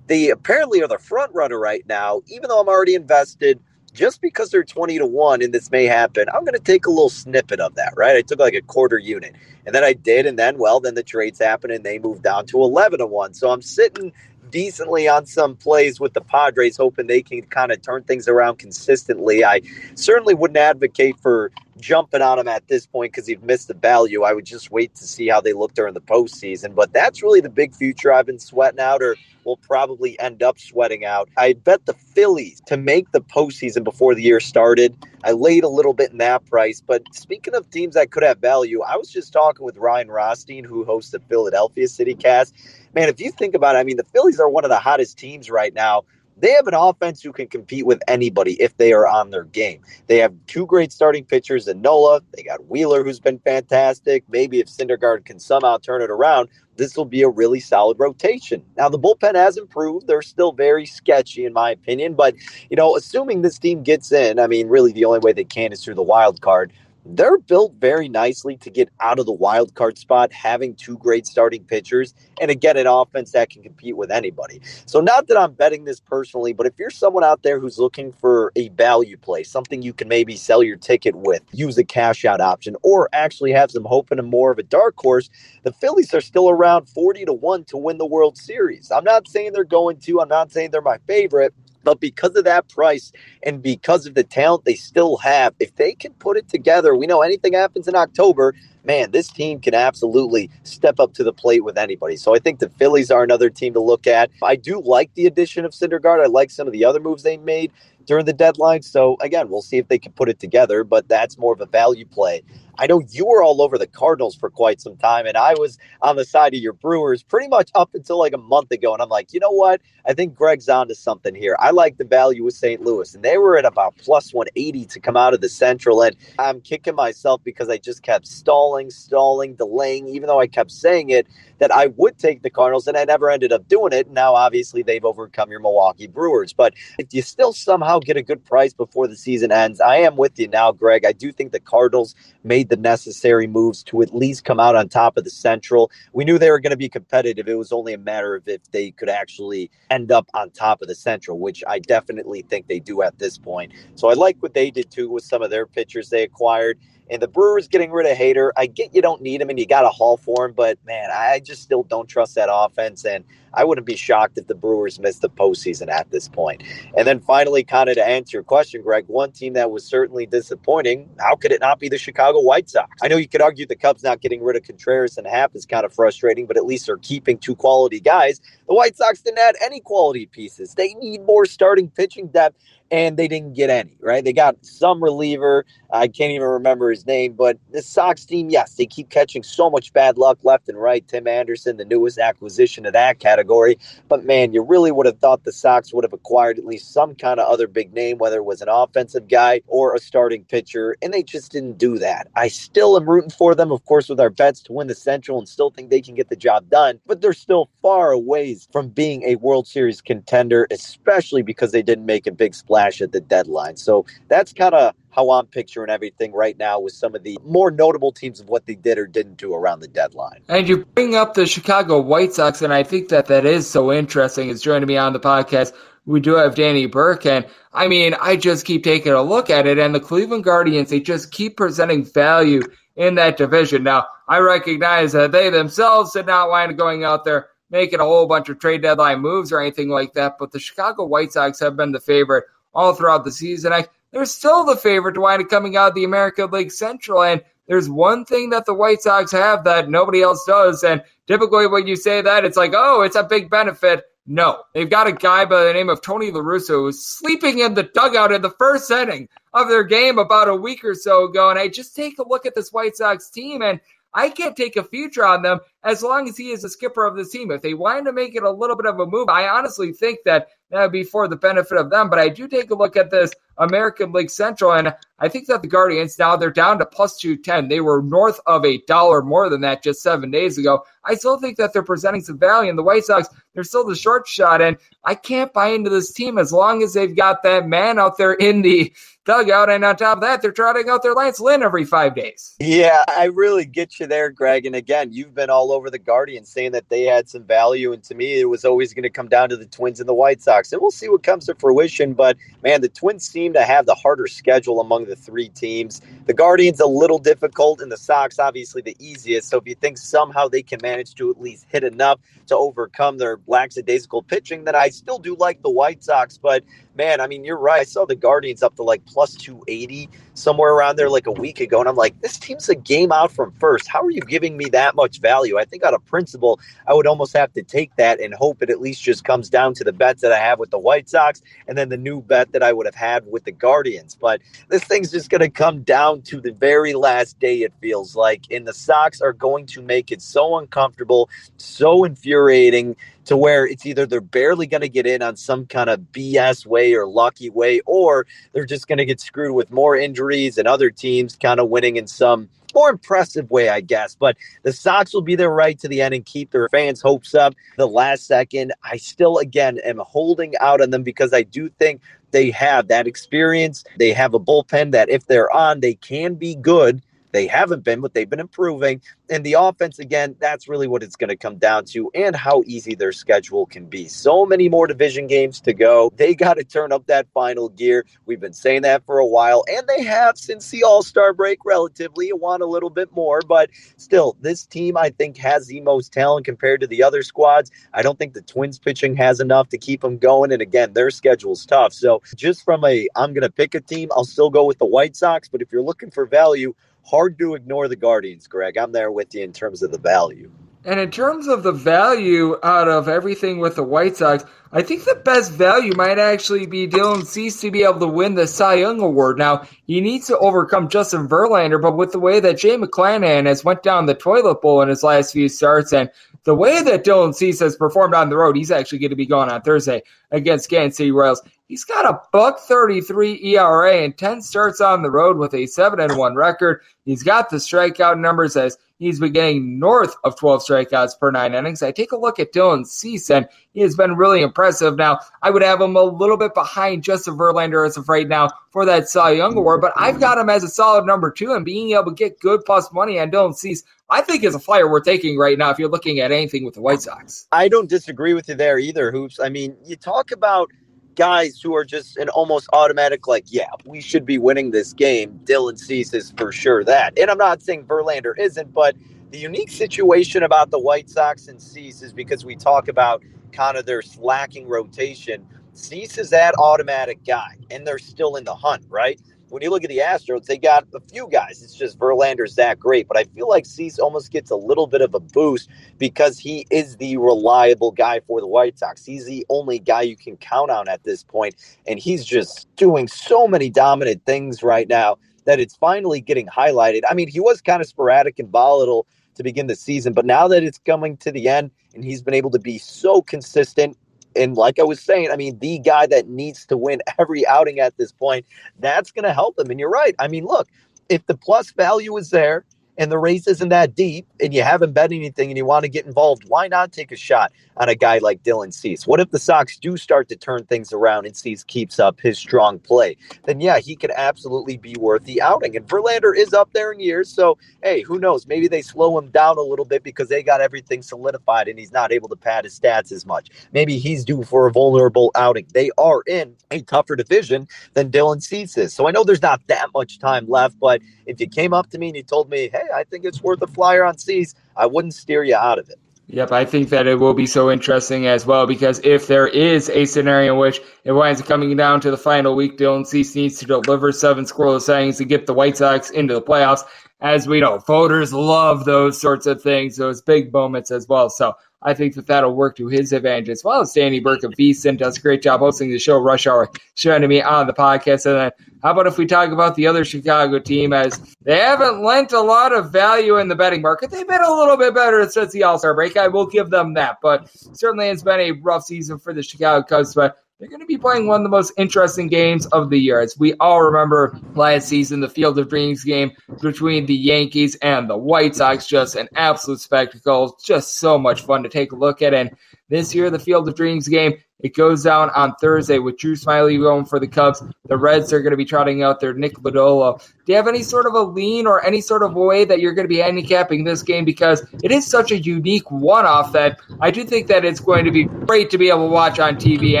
[0.06, 3.58] they apparently are the front runner right now, even though I'm already invested.
[3.92, 6.90] Just because they're 20 to 1 and this may happen, I'm going to take a
[6.90, 8.14] little snippet of that, right?
[8.14, 9.34] I took like a quarter unit.
[9.64, 12.44] And then I did, and then, well, then the trades happened and they moved down
[12.48, 13.32] to 11 to 1.
[13.32, 14.12] So I'm sitting
[14.50, 18.58] decently on some plays with the Padres, hoping they can kind of turn things around
[18.58, 19.44] consistently.
[19.44, 19.62] I
[19.94, 24.22] certainly wouldn't advocate for jumping on them at this point because you've missed the value.
[24.22, 26.74] I would just wait to see how they look during the postseason.
[26.74, 30.58] But that's really the big future I've been sweating out, or will probably end up
[30.58, 31.28] sweating out.
[31.36, 34.96] I bet the Phillies to make the postseason before the year started.
[35.24, 36.82] I laid a little bit in that price.
[36.84, 40.64] But speaking of teams that could have value, I was just talking with Ryan Rothstein,
[40.64, 42.54] who hosts the Philadelphia City Cast.
[42.94, 45.18] Man, if you think about it, I mean, the Phillies are one of the hottest
[45.18, 46.04] teams right now
[46.36, 49.80] they have an offense who can compete with anybody if they are on their game.
[50.06, 52.20] They have two great starting pitchers in Nola.
[52.34, 54.24] They got Wheeler, who's been fantastic.
[54.28, 58.62] Maybe if Syndergaard can somehow turn it around, this will be a really solid rotation.
[58.76, 60.06] Now, the bullpen has improved.
[60.06, 62.14] They're still very sketchy, in my opinion.
[62.14, 62.34] But,
[62.68, 65.72] you know, assuming this team gets in, I mean, really the only way they can
[65.72, 66.70] is through the wild card
[67.10, 71.26] they're built very nicely to get out of the wild card spot, having two great
[71.26, 74.60] starting pitchers and again an offense that can compete with anybody.
[74.86, 78.12] So not that I'm betting this personally, but if you're someone out there who's looking
[78.12, 82.24] for a value play, something you can maybe sell your ticket with, use a cash
[82.24, 85.30] out option, or actually have some hope in a more of a dark horse,
[85.64, 88.90] the Phillies are still around 40 to 1 to win the World Series.
[88.90, 91.54] I'm not saying they're going to, I'm not saying they're my favorite.
[91.86, 93.12] But because of that price
[93.44, 97.08] and because of the talent they still have, if they can put it together, we
[97.08, 98.54] know anything happens in October.
[98.86, 102.16] Man, this team can absolutely step up to the plate with anybody.
[102.16, 104.30] So I think the Phillies are another team to look at.
[104.42, 106.22] I do like the addition of Syndergaard.
[106.22, 107.72] I like some of the other moves they made
[108.06, 108.82] during the deadline.
[108.82, 111.66] So again, we'll see if they can put it together, but that's more of a
[111.66, 112.42] value play.
[112.78, 115.78] I know you were all over the Cardinals for quite some time, and I was
[116.02, 118.92] on the side of your Brewers pretty much up until like a month ago.
[118.92, 119.80] And I'm like, you know what?
[120.06, 121.56] I think Greg's onto something here.
[121.58, 122.82] I like the value with St.
[122.82, 126.02] Louis, and they were at about plus 180 to come out of the Central.
[126.02, 130.70] And I'm kicking myself because I just kept stalling, stalling, delaying, even though I kept
[130.70, 131.26] saying it
[131.58, 134.10] that I would take the Cardinals, and I never ended up doing it.
[134.10, 136.52] Now, obviously, they've overcome your Milwaukee Brewers.
[136.52, 140.16] But if you still somehow get a good price before the season ends, I am
[140.16, 141.04] with you now, Greg.
[141.06, 144.88] I do think the Cardinals made the necessary moves to at least come out on
[144.88, 145.90] top of the Central.
[146.12, 147.48] We knew they were going to be competitive.
[147.48, 150.88] It was only a matter of if they could actually end up on top of
[150.88, 153.72] the Central, which I definitely think they do at this point.
[153.94, 156.78] So I like what they did too with some of their pitchers they acquired.
[157.10, 159.66] And the Brewers getting rid of Hader, I get you don't need him and you
[159.66, 163.04] got a haul for him, but man, I just still don't trust that offense.
[163.04, 163.24] And
[163.56, 166.62] I wouldn't be shocked if the Brewers missed the postseason at this point.
[166.96, 170.26] And then finally, kind of to answer your question, Greg, one team that was certainly
[170.26, 172.90] disappointing, how could it not be the Chicago White Sox?
[173.02, 175.64] I know you could argue the Cubs not getting rid of Contreras and Happ is
[175.64, 178.40] kind of frustrating, but at least they're keeping two quality guys.
[178.68, 180.74] The White Sox didn't add any quality pieces.
[180.74, 184.24] They need more starting pitching depth and they didn't get any, right?
[184.24, 185.64] They got some reliever.
[185.92, 189.70] I can't even remember his name, but the Sox team, yes, they keep catching so
[189.70, 191.06] much bad luck left and right.
[191.06, 193.78] Tim Anderson, the newest acquisition of that category.
[194.08, 197.14] But man, you really would have thought the Sox would have acquired at least some
[197.14, 200.96] kind of other big name, whether it was an offensive guy or a starting pitcher,
[201.02, 202.28] and they just didn't do that.
[202.36, 205.38] I still am rooting for them, of course, with our bets to win the Central
[205.38, 208.88] and still think they can get the job done, but they're still far away from
[208.88, 213.12] being a World Series contender, especially because they didn't make a big splash splash at
[213.12, 213.76] the deadline.
[213.76, 217.70] So that's kind of how I'm picturing everything right now with some of the more
[217.70, 220.42] notable teams of what they did or didn't do around the deadline.
[220.48, 223.90] And you bring up the Chicago White Sox, and I think that that is so
[223.90, 224.50] interesting.
[224.50, 225.72] Is joining me on the podcast.
[226.04, 229.66] We do have Danny Burke, and I mean, I just keep taking a look at
[229.66, 232.62] it, and the Cleveland Guardians, they just keep presenting value
[232.94, 233.82] in that division.
[233.82, 238.04] Now, I recognize that they themselves did not wind up going out there making a
[238.04, 241.58] whole bunch of trade deadline moves or anything like that, but the Chicago White Sox
[241.58, 242.44] have been the favorite
[242.76, 243.72] all throughout the season.
[243.72, 247.22] I, they're still the favorite to wind up coming out of the American League Central.
[247.22, 250.84] And there's one thing that the White Sox have that nobody else does.
[250.84, 254.04] And typically when you say that, it's like, oh, it's a big benefit.
[254.28, 257.74] No, they've got a guy by the name of Tony La Russa who's sleeping in
[257.74, 261.48] the dugout in the first inning of their game about a week or so ago.
[261.48, 263.80] And I just take a look at this White Sox team and
[264.12, 267.16] I can't take a future on them as long as he is the skipper of
[267.16, 267.50] the team.
[267.50, 270.48] If they wind up making a little bit of a move, I honestly think that
[270.70, 272.10] that would be for the benefit of them.
[272.10, 275.62] But I do take a look at this American League Central, and I think that
[275.62, 277.68] the Guardians now they're down to plus 210.
[277.68, 280.84] They were north of a dollar more than that just seven days ago.
[281.04, 282.68] I still think that they're presenting some value.
[282.68, 284.60] And the White Sox, they're still the short shot.
[284.60, 288.18] And I can't buy into this team as long as they've got that man out
[288.18, 288.92] there in the
[289.26, 289.68] dugout.
[289.68, 292.54] And on top of that, they're trotting out their Lance Lynn every five days.
[292.58, 294.64] Yeah, I really get you there, Greg.
[294.64, 297.92] And again, you've been all over the Guardians saying that they had some value.
[297.92, 300.14] And to me, it was always going to come down to the Twins and the
[300.14, 300.72] White Sox.
[300.72, 302.14] And we'll see what comes to fruition.
[302.14, 306.00] But man, the Twins seem to have the harder schedule among the three teams.
[306.26, 309.48] The Guardians a little difficult, and the Sox obviously the easiest.
[309.48, 313.18] So if you think somehow they can manage to at least hit enough to overcome
[313.18, 316.38] their lackadaisical pitching, then I still do like the White Sox.
[316.38, 316.62] But
[316.96, 317.80] man, I mean, you're right.
[317.80, 321.60] I saw the Guardians up to like plus 280 somewhere around there like a week
[321.60, 321.80] ago.
[321.80, 323.88] And I'm like, this team's a game out from first.
[323.88, 325.58] How are you giving me that much value?
[325.58, 328.70] I think out of principle, I would almost have to take that and hope it
[328.70, 331.42] at least just comes down to the bets that I have with the White Sox
[331.66, 334.14] and then the new bet that I would have had with the Guardians.
[334.14, 338.14] But this thing's just going to come down to the very last day, it feels
[338.14, 338.42] like.
[338.50, 342.96] And the Sox are going to make it so uncomfortable, so infuriating
[343.26, 346.64] to where it's either they're barely going to get in on some kind of BS
[346.64, 350.25] way or lucky way, or they're just going to get screwed with more injuries
[350.58, 354.14] and other teams kind of winning in some more impressive way, I guess.
[354.14, 357.34] But the Sox will be there right to the end and keep their fans' hopes
[357.34, 358.72] up the last second.
[358.84, 363.06] I still, again, am holding out on them because I do think they have that
[363.06, 363.82] experience.
[363.98, 367.02] They have a bullpen that, if they're on, they can be good.
[367.32, 369.00] They haven't been, but they've been improving.
[369.28, 372.62] And the offense, again, that's really what it's going to come down to and how
[372.66, 374.08] easy their schedule can be.
[374.08, 376.12] So many more division games to go.
[376.16, 378.04] They got to turn up that final gear.
[378.26, 381.58] We've been saying that for a while, and they have since the All Star break,
[381.64, 382.28] relatively.
[382.28, 386.12] You want a little bit more, but still, this team, I think, has the most
[386.12, 387.70] talent compared to the other squads.
[387.92, 390.52] I don't think the Twins pitching has enough to keep them going.
[390.52, 391.92] And again, their schedule's tough.
[391.92, 394.86] So just from a, I'm going to pick a team, I'll still go with the
[394.86, 395.48] White Sox.
[395.48, 396.74] But if you're looking for value,
[397.06, 398.76] hard to ignore the Guardians, Greg.
[398.76, 400.50] I'm there with you in terms of the value.
[400.84, 405.04] And in terms of the value out of everything with the White Sox, I think
[405.04, 408.74] the best value might actually be Dylan Cease to be able to win the Cy
[408.74, 409.38] Young Award.
[409.38, 413.64] Now, he needs to overcome Justin Verlander, but with the way that Shane McClanahan has
[413.64, 416.10] went down the toilet bowl in his last few starts and
[416.44, 419.26] the way that Dylan Cease has performed on the road, he's actually going to be
[419.26, 421.42] going on Thursday against Kansas City Royals.
[421.68, 425.98] He's got a buck 33 ERA and 10 starts on the road with a 7
[425.98, 426.82] and 1 record.
[427.04, 431.54] He's got the strikeout numbers as he's been getting north of 12 strikeouts per nine
[431.54, 431.82] innings.
[431.82, 434.96] I take a look at Dylan Cease, and he has been really impressive.
[434.96, 438.48] Now, I would have him a little bit behind Justin Verlander as of right now
[438.70, 441.64] for that Cy Young Award, but I've got him as a solid number two, and
[441.64, 444.90] being able to get good plus money on Dylan Cease, I think is a flyer
[444.90, 447.46] we're taking right now if you're looking at anything with the White Sox.
[447.52, 449.38] I don't disagree with you there either, Hoops.
[449.38, 450.70] I mean, you talk about–
[451.16, 455.40] guys who are just an almost automatic, like, yeah, we should be winning this game.
[455.44, 457.18] Dylan Cease is for sure that.
[457.18, 458.94] And I'm not saying Verlander isn't, but
[459.30, 463.24] the unique situation about the White Sox and Cease is because we talk about
[463.56, 465.46] kind of their slacking rotation.
[465.72, 469.20] Cease is that automatic guy, and they're still in the hunt, right?
[469.50, 471.62] when you look at the Astros, they got a few guys.
[471.62, 473.06] It's just Verlander's that great.
[473.06, 476.66] But I feel like Cease almost gets a little bit of a boost because he
[476.70, 479.04] is the reliable guy for the White Sox.
[479.04, 481.54] He's the only guy you can count on at this point,
[481.86, 487.02] And he's just doing so many dominant things right now that it's finally getting highlighted.
[487.08, 490.48] I mean, he was kind of sporadic and volatile to begin the season, but now
[490.48, 493.96] that it's coming to the end and he's been able to be so consistent
[494.36, 497.80] and like I was saying, I mean, the guy that needs to win every outing
[497.80, 498.46] at this point,
[498.78, 499.70] that's going to help him.
[499.70, 500.14] And you're right.
[500.18, 500.68] I mean, look,
[501.08, 502.64] if the plus value is there,
[502.98, 505.88] and the race isn't that deep and you haven't bet anything and you want to
[505.88, 509.06] get involved, why not take a shot on a guy like Dylan Cease?
[509.06, 512.38] What if the Sox do start to turn things around and Cease keeps up his
[512.38, 513.16] strong play?
[513.44, 515.76] Then, yeah, he could absolutely be worth the outing.
[515.76, 517.30] And Verlander is up there in years.
[517.30, 518.46] So, hey, who knows?
[518.46, 521.92] Maybe they slow him down a little bit because they got everything solidified and he's
[521.92, 523.50] not able to pad his stats as much.
[523.72, 525.66] Maybe he's due for a vulnerable outing.
[525.72, 528.94] They are in a tougher division than Dylan Cease is.
[528.94, 531.98] So I know there's not that much time left, but if you came up to
[531.98, 534.54] me and you told me, hey, I think it's worth a flyer on Cease.
[534.76, 535.98] I wouldn't steer you out of it.
[536.28, 539.88] Yep, I think that it will be so interesting as well because if there is
[539.90, 543.36] a scenario in which it winds up coming down to the final week, Dylan Cease
[543.36, 546.82] needs to deliver seven scoreless innings to get the White Sox into the playoffs.
[547.20, 551.30] As we know, voters love those sorts of things, those big moments as well.
[551.30, 551.54] So
[551.86, 554.98] I think that that'll work to his advantage as well as Danny Burke of VSiN
[554.98, 558.26] does a great job hosting the show Rush Hour, joining me on the podcast.
[558.26, 558.50] And then
[558.82, 562.40] how about if we talk about the other Chicago team as they haven't lent a
[562.40, 564.10] lot of value in the betting market.
[564.10, 566.16] They've been a little bit better since the All Star break.
[566.16, 569.86] I will give them that, but certainly it's been a rough season for the Chicago
[569.86, 570.12] Cubs.
[570.12, 573.20] But they're going to be playing one of the most interesting games of the year.
[573.20, 576.32] As we all remember last season, the Field of Dreams game
[576.62, 580.58] between the Yankees and the White Sox, just an absolute spectacle.
[580.64, 582.32] Just so much fun to take a look at.
[582.32, 582.56] And
[582.88, 586.80] this year, the Field of Dreams game it goes down on Thursday with Drew Smyly
[586.80, 587.62] going for the Cubs.
[587.88, 590.18] The Reds are going to be trotting out their Nick Lodolo.
[590.18, 592.94] Do you have any sort of a lean or any sort of way that you're
[592.94, 594.24] going to be handicapping this game?
[594.24, 598.06] Because it is such a unique one off that I do think that it's going
[598.06, 600.00] to be great to be able to watch on TV.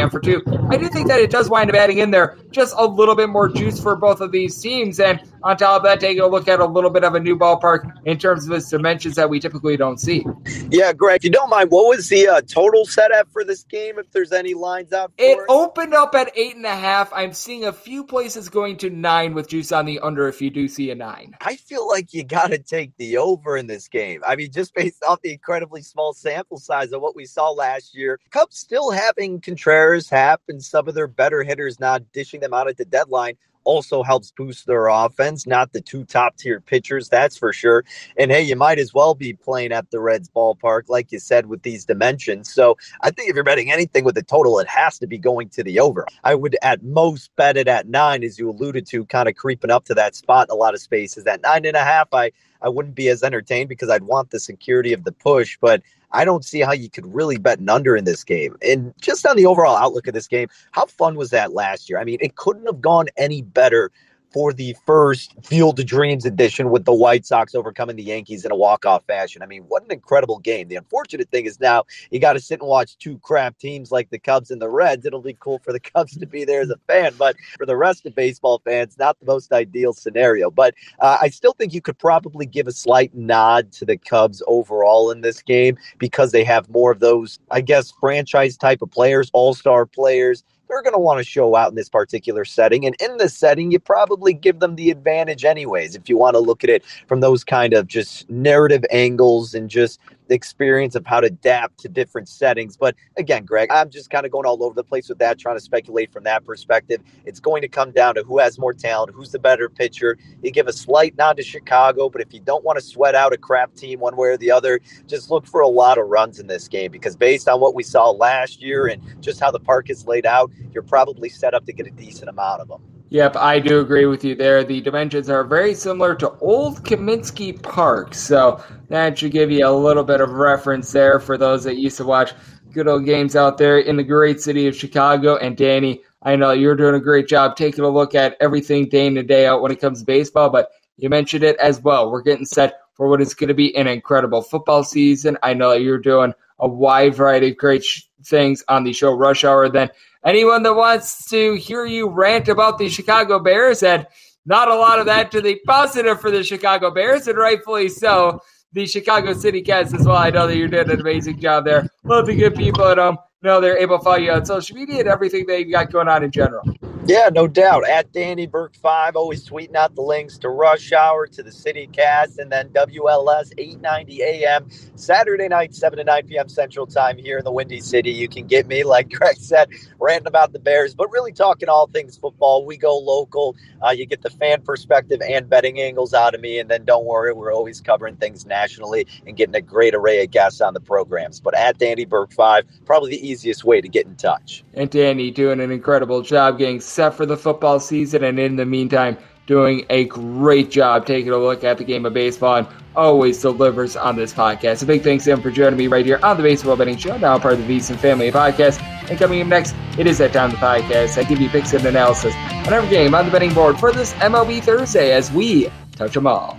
[0.00, 2.74] And for two, I do think that it does wind up adding in there just
[2.78, 5.00] a little bit more juice for both of these teams.
[5.00, 7.38] And on top of that, taking a look at a little bit of a new
[7.38, 10.26] ballpark in terms of its dimensions that we typically don't see.
[10.70, 13.96] Yeah, Greg, if you don't mind, what was the uh, total setup for this game?
[13.96, 17.12] If there's any lines out, it, it opened up at eight and a half.
[17.12, 20.26] I'm seeing a few places going to nine with juice on the under.
[20.26, 23.56] If you do see a nine, I feel like you got to take the over
[23.56, 24.22] in this game.
[24.26, 27.94] I mean, just based off the incredibly small sample size of what we saw last
[27.94, 32.52] year, Cubs still having Contreras, Happ, and some of their better hitters not dishing them
[32.52, 33.36] out at the deadline
[33.66, 35.46] also helps boost their offense.
[35.46, 37.84] Not the two top tier pitchers, that's for sure.
[38.16, 41.46] And hey, you might as well be playing at the Reds ballpark, like you said,
[41.46, 42.52] with these dimensions.
[42.52, 45.50] So I think if you're betting anything with the total, it has to be going
[45.50, 46.06] to the over.
[46.24, 49.70] I would at most bet it at nine, as you alluded to, kind of creeping
[49.70, 51.26] up to that spot in a lot of spaces.
[51.26, 52.30] At nine and a half, I
[52.62, 55.82] I wouldn't be as entertained because I'd want the security of the push, but
[56.12, 58.56] I don't see how you could really bet an under in this game.
[58.62, 61.98] And just on the overall outlook of this game, how fun was that last year?
[61.98, 63.90] I mean, it couldn't have gone any better
[64.36, 68.52] for the first Field of Dreams edition with the White Sox overcoming the Yankees in
[68.52, 69.40] a walk-off fashion.
[69.40, 70.68] I mean, what an incredible game.
[70.68, 74.10] The unfortunate thing is now you got to sit and watch two crap teams like
[74.10, 75.06] the Cubs and the Reds.
[75.06, 77.78] It'll be cool for the Cubs to be there as a fan, but for the
[77.78, 80.50] rest of baseball fans, not the most ideal scenario.
[80.50, 84.42] But uh, I still think you could probably give a slight nod to the Cubs
[84.46, 88.90] overall in this game because they have more of those, I guess, franchise type of
[88.90, 92.86] players, all-star players they're going to want to show out in this particular setting.
[92.86, 96.40] And in this setting, you probably give them the advantage, anyways, if you want to
[96.40, 100.00] look at it from those kind of just narrative angles and just
[100.34, 102.76] experience of how to adapt to different settings.
[102.76, 105.56] But again, Greg, I'm just kind of going all over the place with that, trying
[105.56, 107.00] to speculate from that perspective.
[107.24, 110.18] It's going to come down to who has more talent, who's the better pitcher.
[110.42, 113.32] You give a slight nod to Chicago, but if you don't want to sweat out
[113.32, 116.38] a crap team one way or the other, just look for a lot of runs
[116.38, 119.60] in this game because based on what we saw last year and just how the
[119.60, 122.95] park is laid out, you're probably set up to get a decent amount of them.
[123.16, 124.62] Yep, I do agree with you there.
[124.62, 129.72] The dimensions are very similar to Old Comiskey Park, so that should give you a
[129.72, 132.34] little bit of reference there for those that used to watch
[132.74, 135.36] good old games out there in the great city of Chicago.
[135.36, 139.06] And Danny, I know you're doing a great job taking a look at everything day
[139.06, 142.10] in and day out when it comes to baseball, but you mentioned it as well.
[142.10, 145.38] We're getting set for what is going to be an incredible football season.
[145.42, 149.42] I know you're doing a wide variety of great sh- things on the show Rush
[149.42, 149.70] Hour.
[149.70, 149.88] Then
[150.26, 154.06] anyone that wants to hear you rant about the Chicago Bears and
[154.44, 158.40] not a lot of that to the positive for the Chicago Bears, and rightfully so.
[158.72, 160.16] The Chicago City Cast as well.
[160.16, 161.88] I know that you're doing an amazing job there.
[162.04, 163.16] Love the good people at home.
[163.42, 166.24] Know they're able to follow you on social media and everything you got going on
[166.24, 166.64] in general.
[167.08, 167.88] Yeah, no doubt.
[167.88, 171.88] At Danny Burke five, always tweeting out the links to Rush Hour, to the City
[171.92, 177.16] Cast, and then WLS eight ninety AM Saturday night, seven to nine PM Central Time
[177.16, 178.10] here in the Windy City.
[178.10, 179.68] You can get me, like Greg said,
[180.00, 182.66] ranting about the Bears, but really talking all things football.
[182.66, 183.54] We go local.
[183.86, 187.04] Uh, you get the fan perspective and betting angles out of me, and then don't
[187.04, 190.80] worry, we're always covering things nationally and getting a great array of guests on the
[190.80, 191.38] programs.
[191.38, 194.64] But at Danny Burke five, probably the easiest way to get in touch.
[194.74, 198.66] And Danny doing an incredible job getting set for the football season, and in the
[198.66, 199.16] meantime,
[199.46, 202.66] doing a great job taking a look at the game of baseball and
[202.96, 204.82] always delivers on this podcast.
[204.82, 207.16] A big thanks to him for joining me right here on the Baseball Betting Show,
[207.16, 208.82] now part of the VSiN Family Podcast.
[209.08, 211.16] And coming up next, it is that time of the podcast.
[211.18, 212.34] I give you picks and analysis
[212.66, 216.26] on every game on the betting board for this MLB Thursday as we touch them
[216.26, 216.58] all.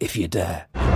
[0.00, 0.95] if you dare.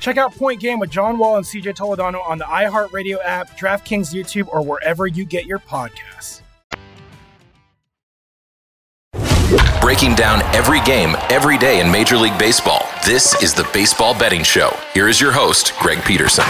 [0.00, 4.14] Check out Point Game with John Wall and CJ Toledano on the iHeartRadio app, DraftKings
[4.14, 6.42] YouTube, or wherever you get your podcasts.
[9.80, 12.86] Breaking down every game, every day in Major League Baseball.
[13.04, 14.70] This is the Baseball Betting Show.
[14.94, 16.44] Here is your host, Greg Peterson.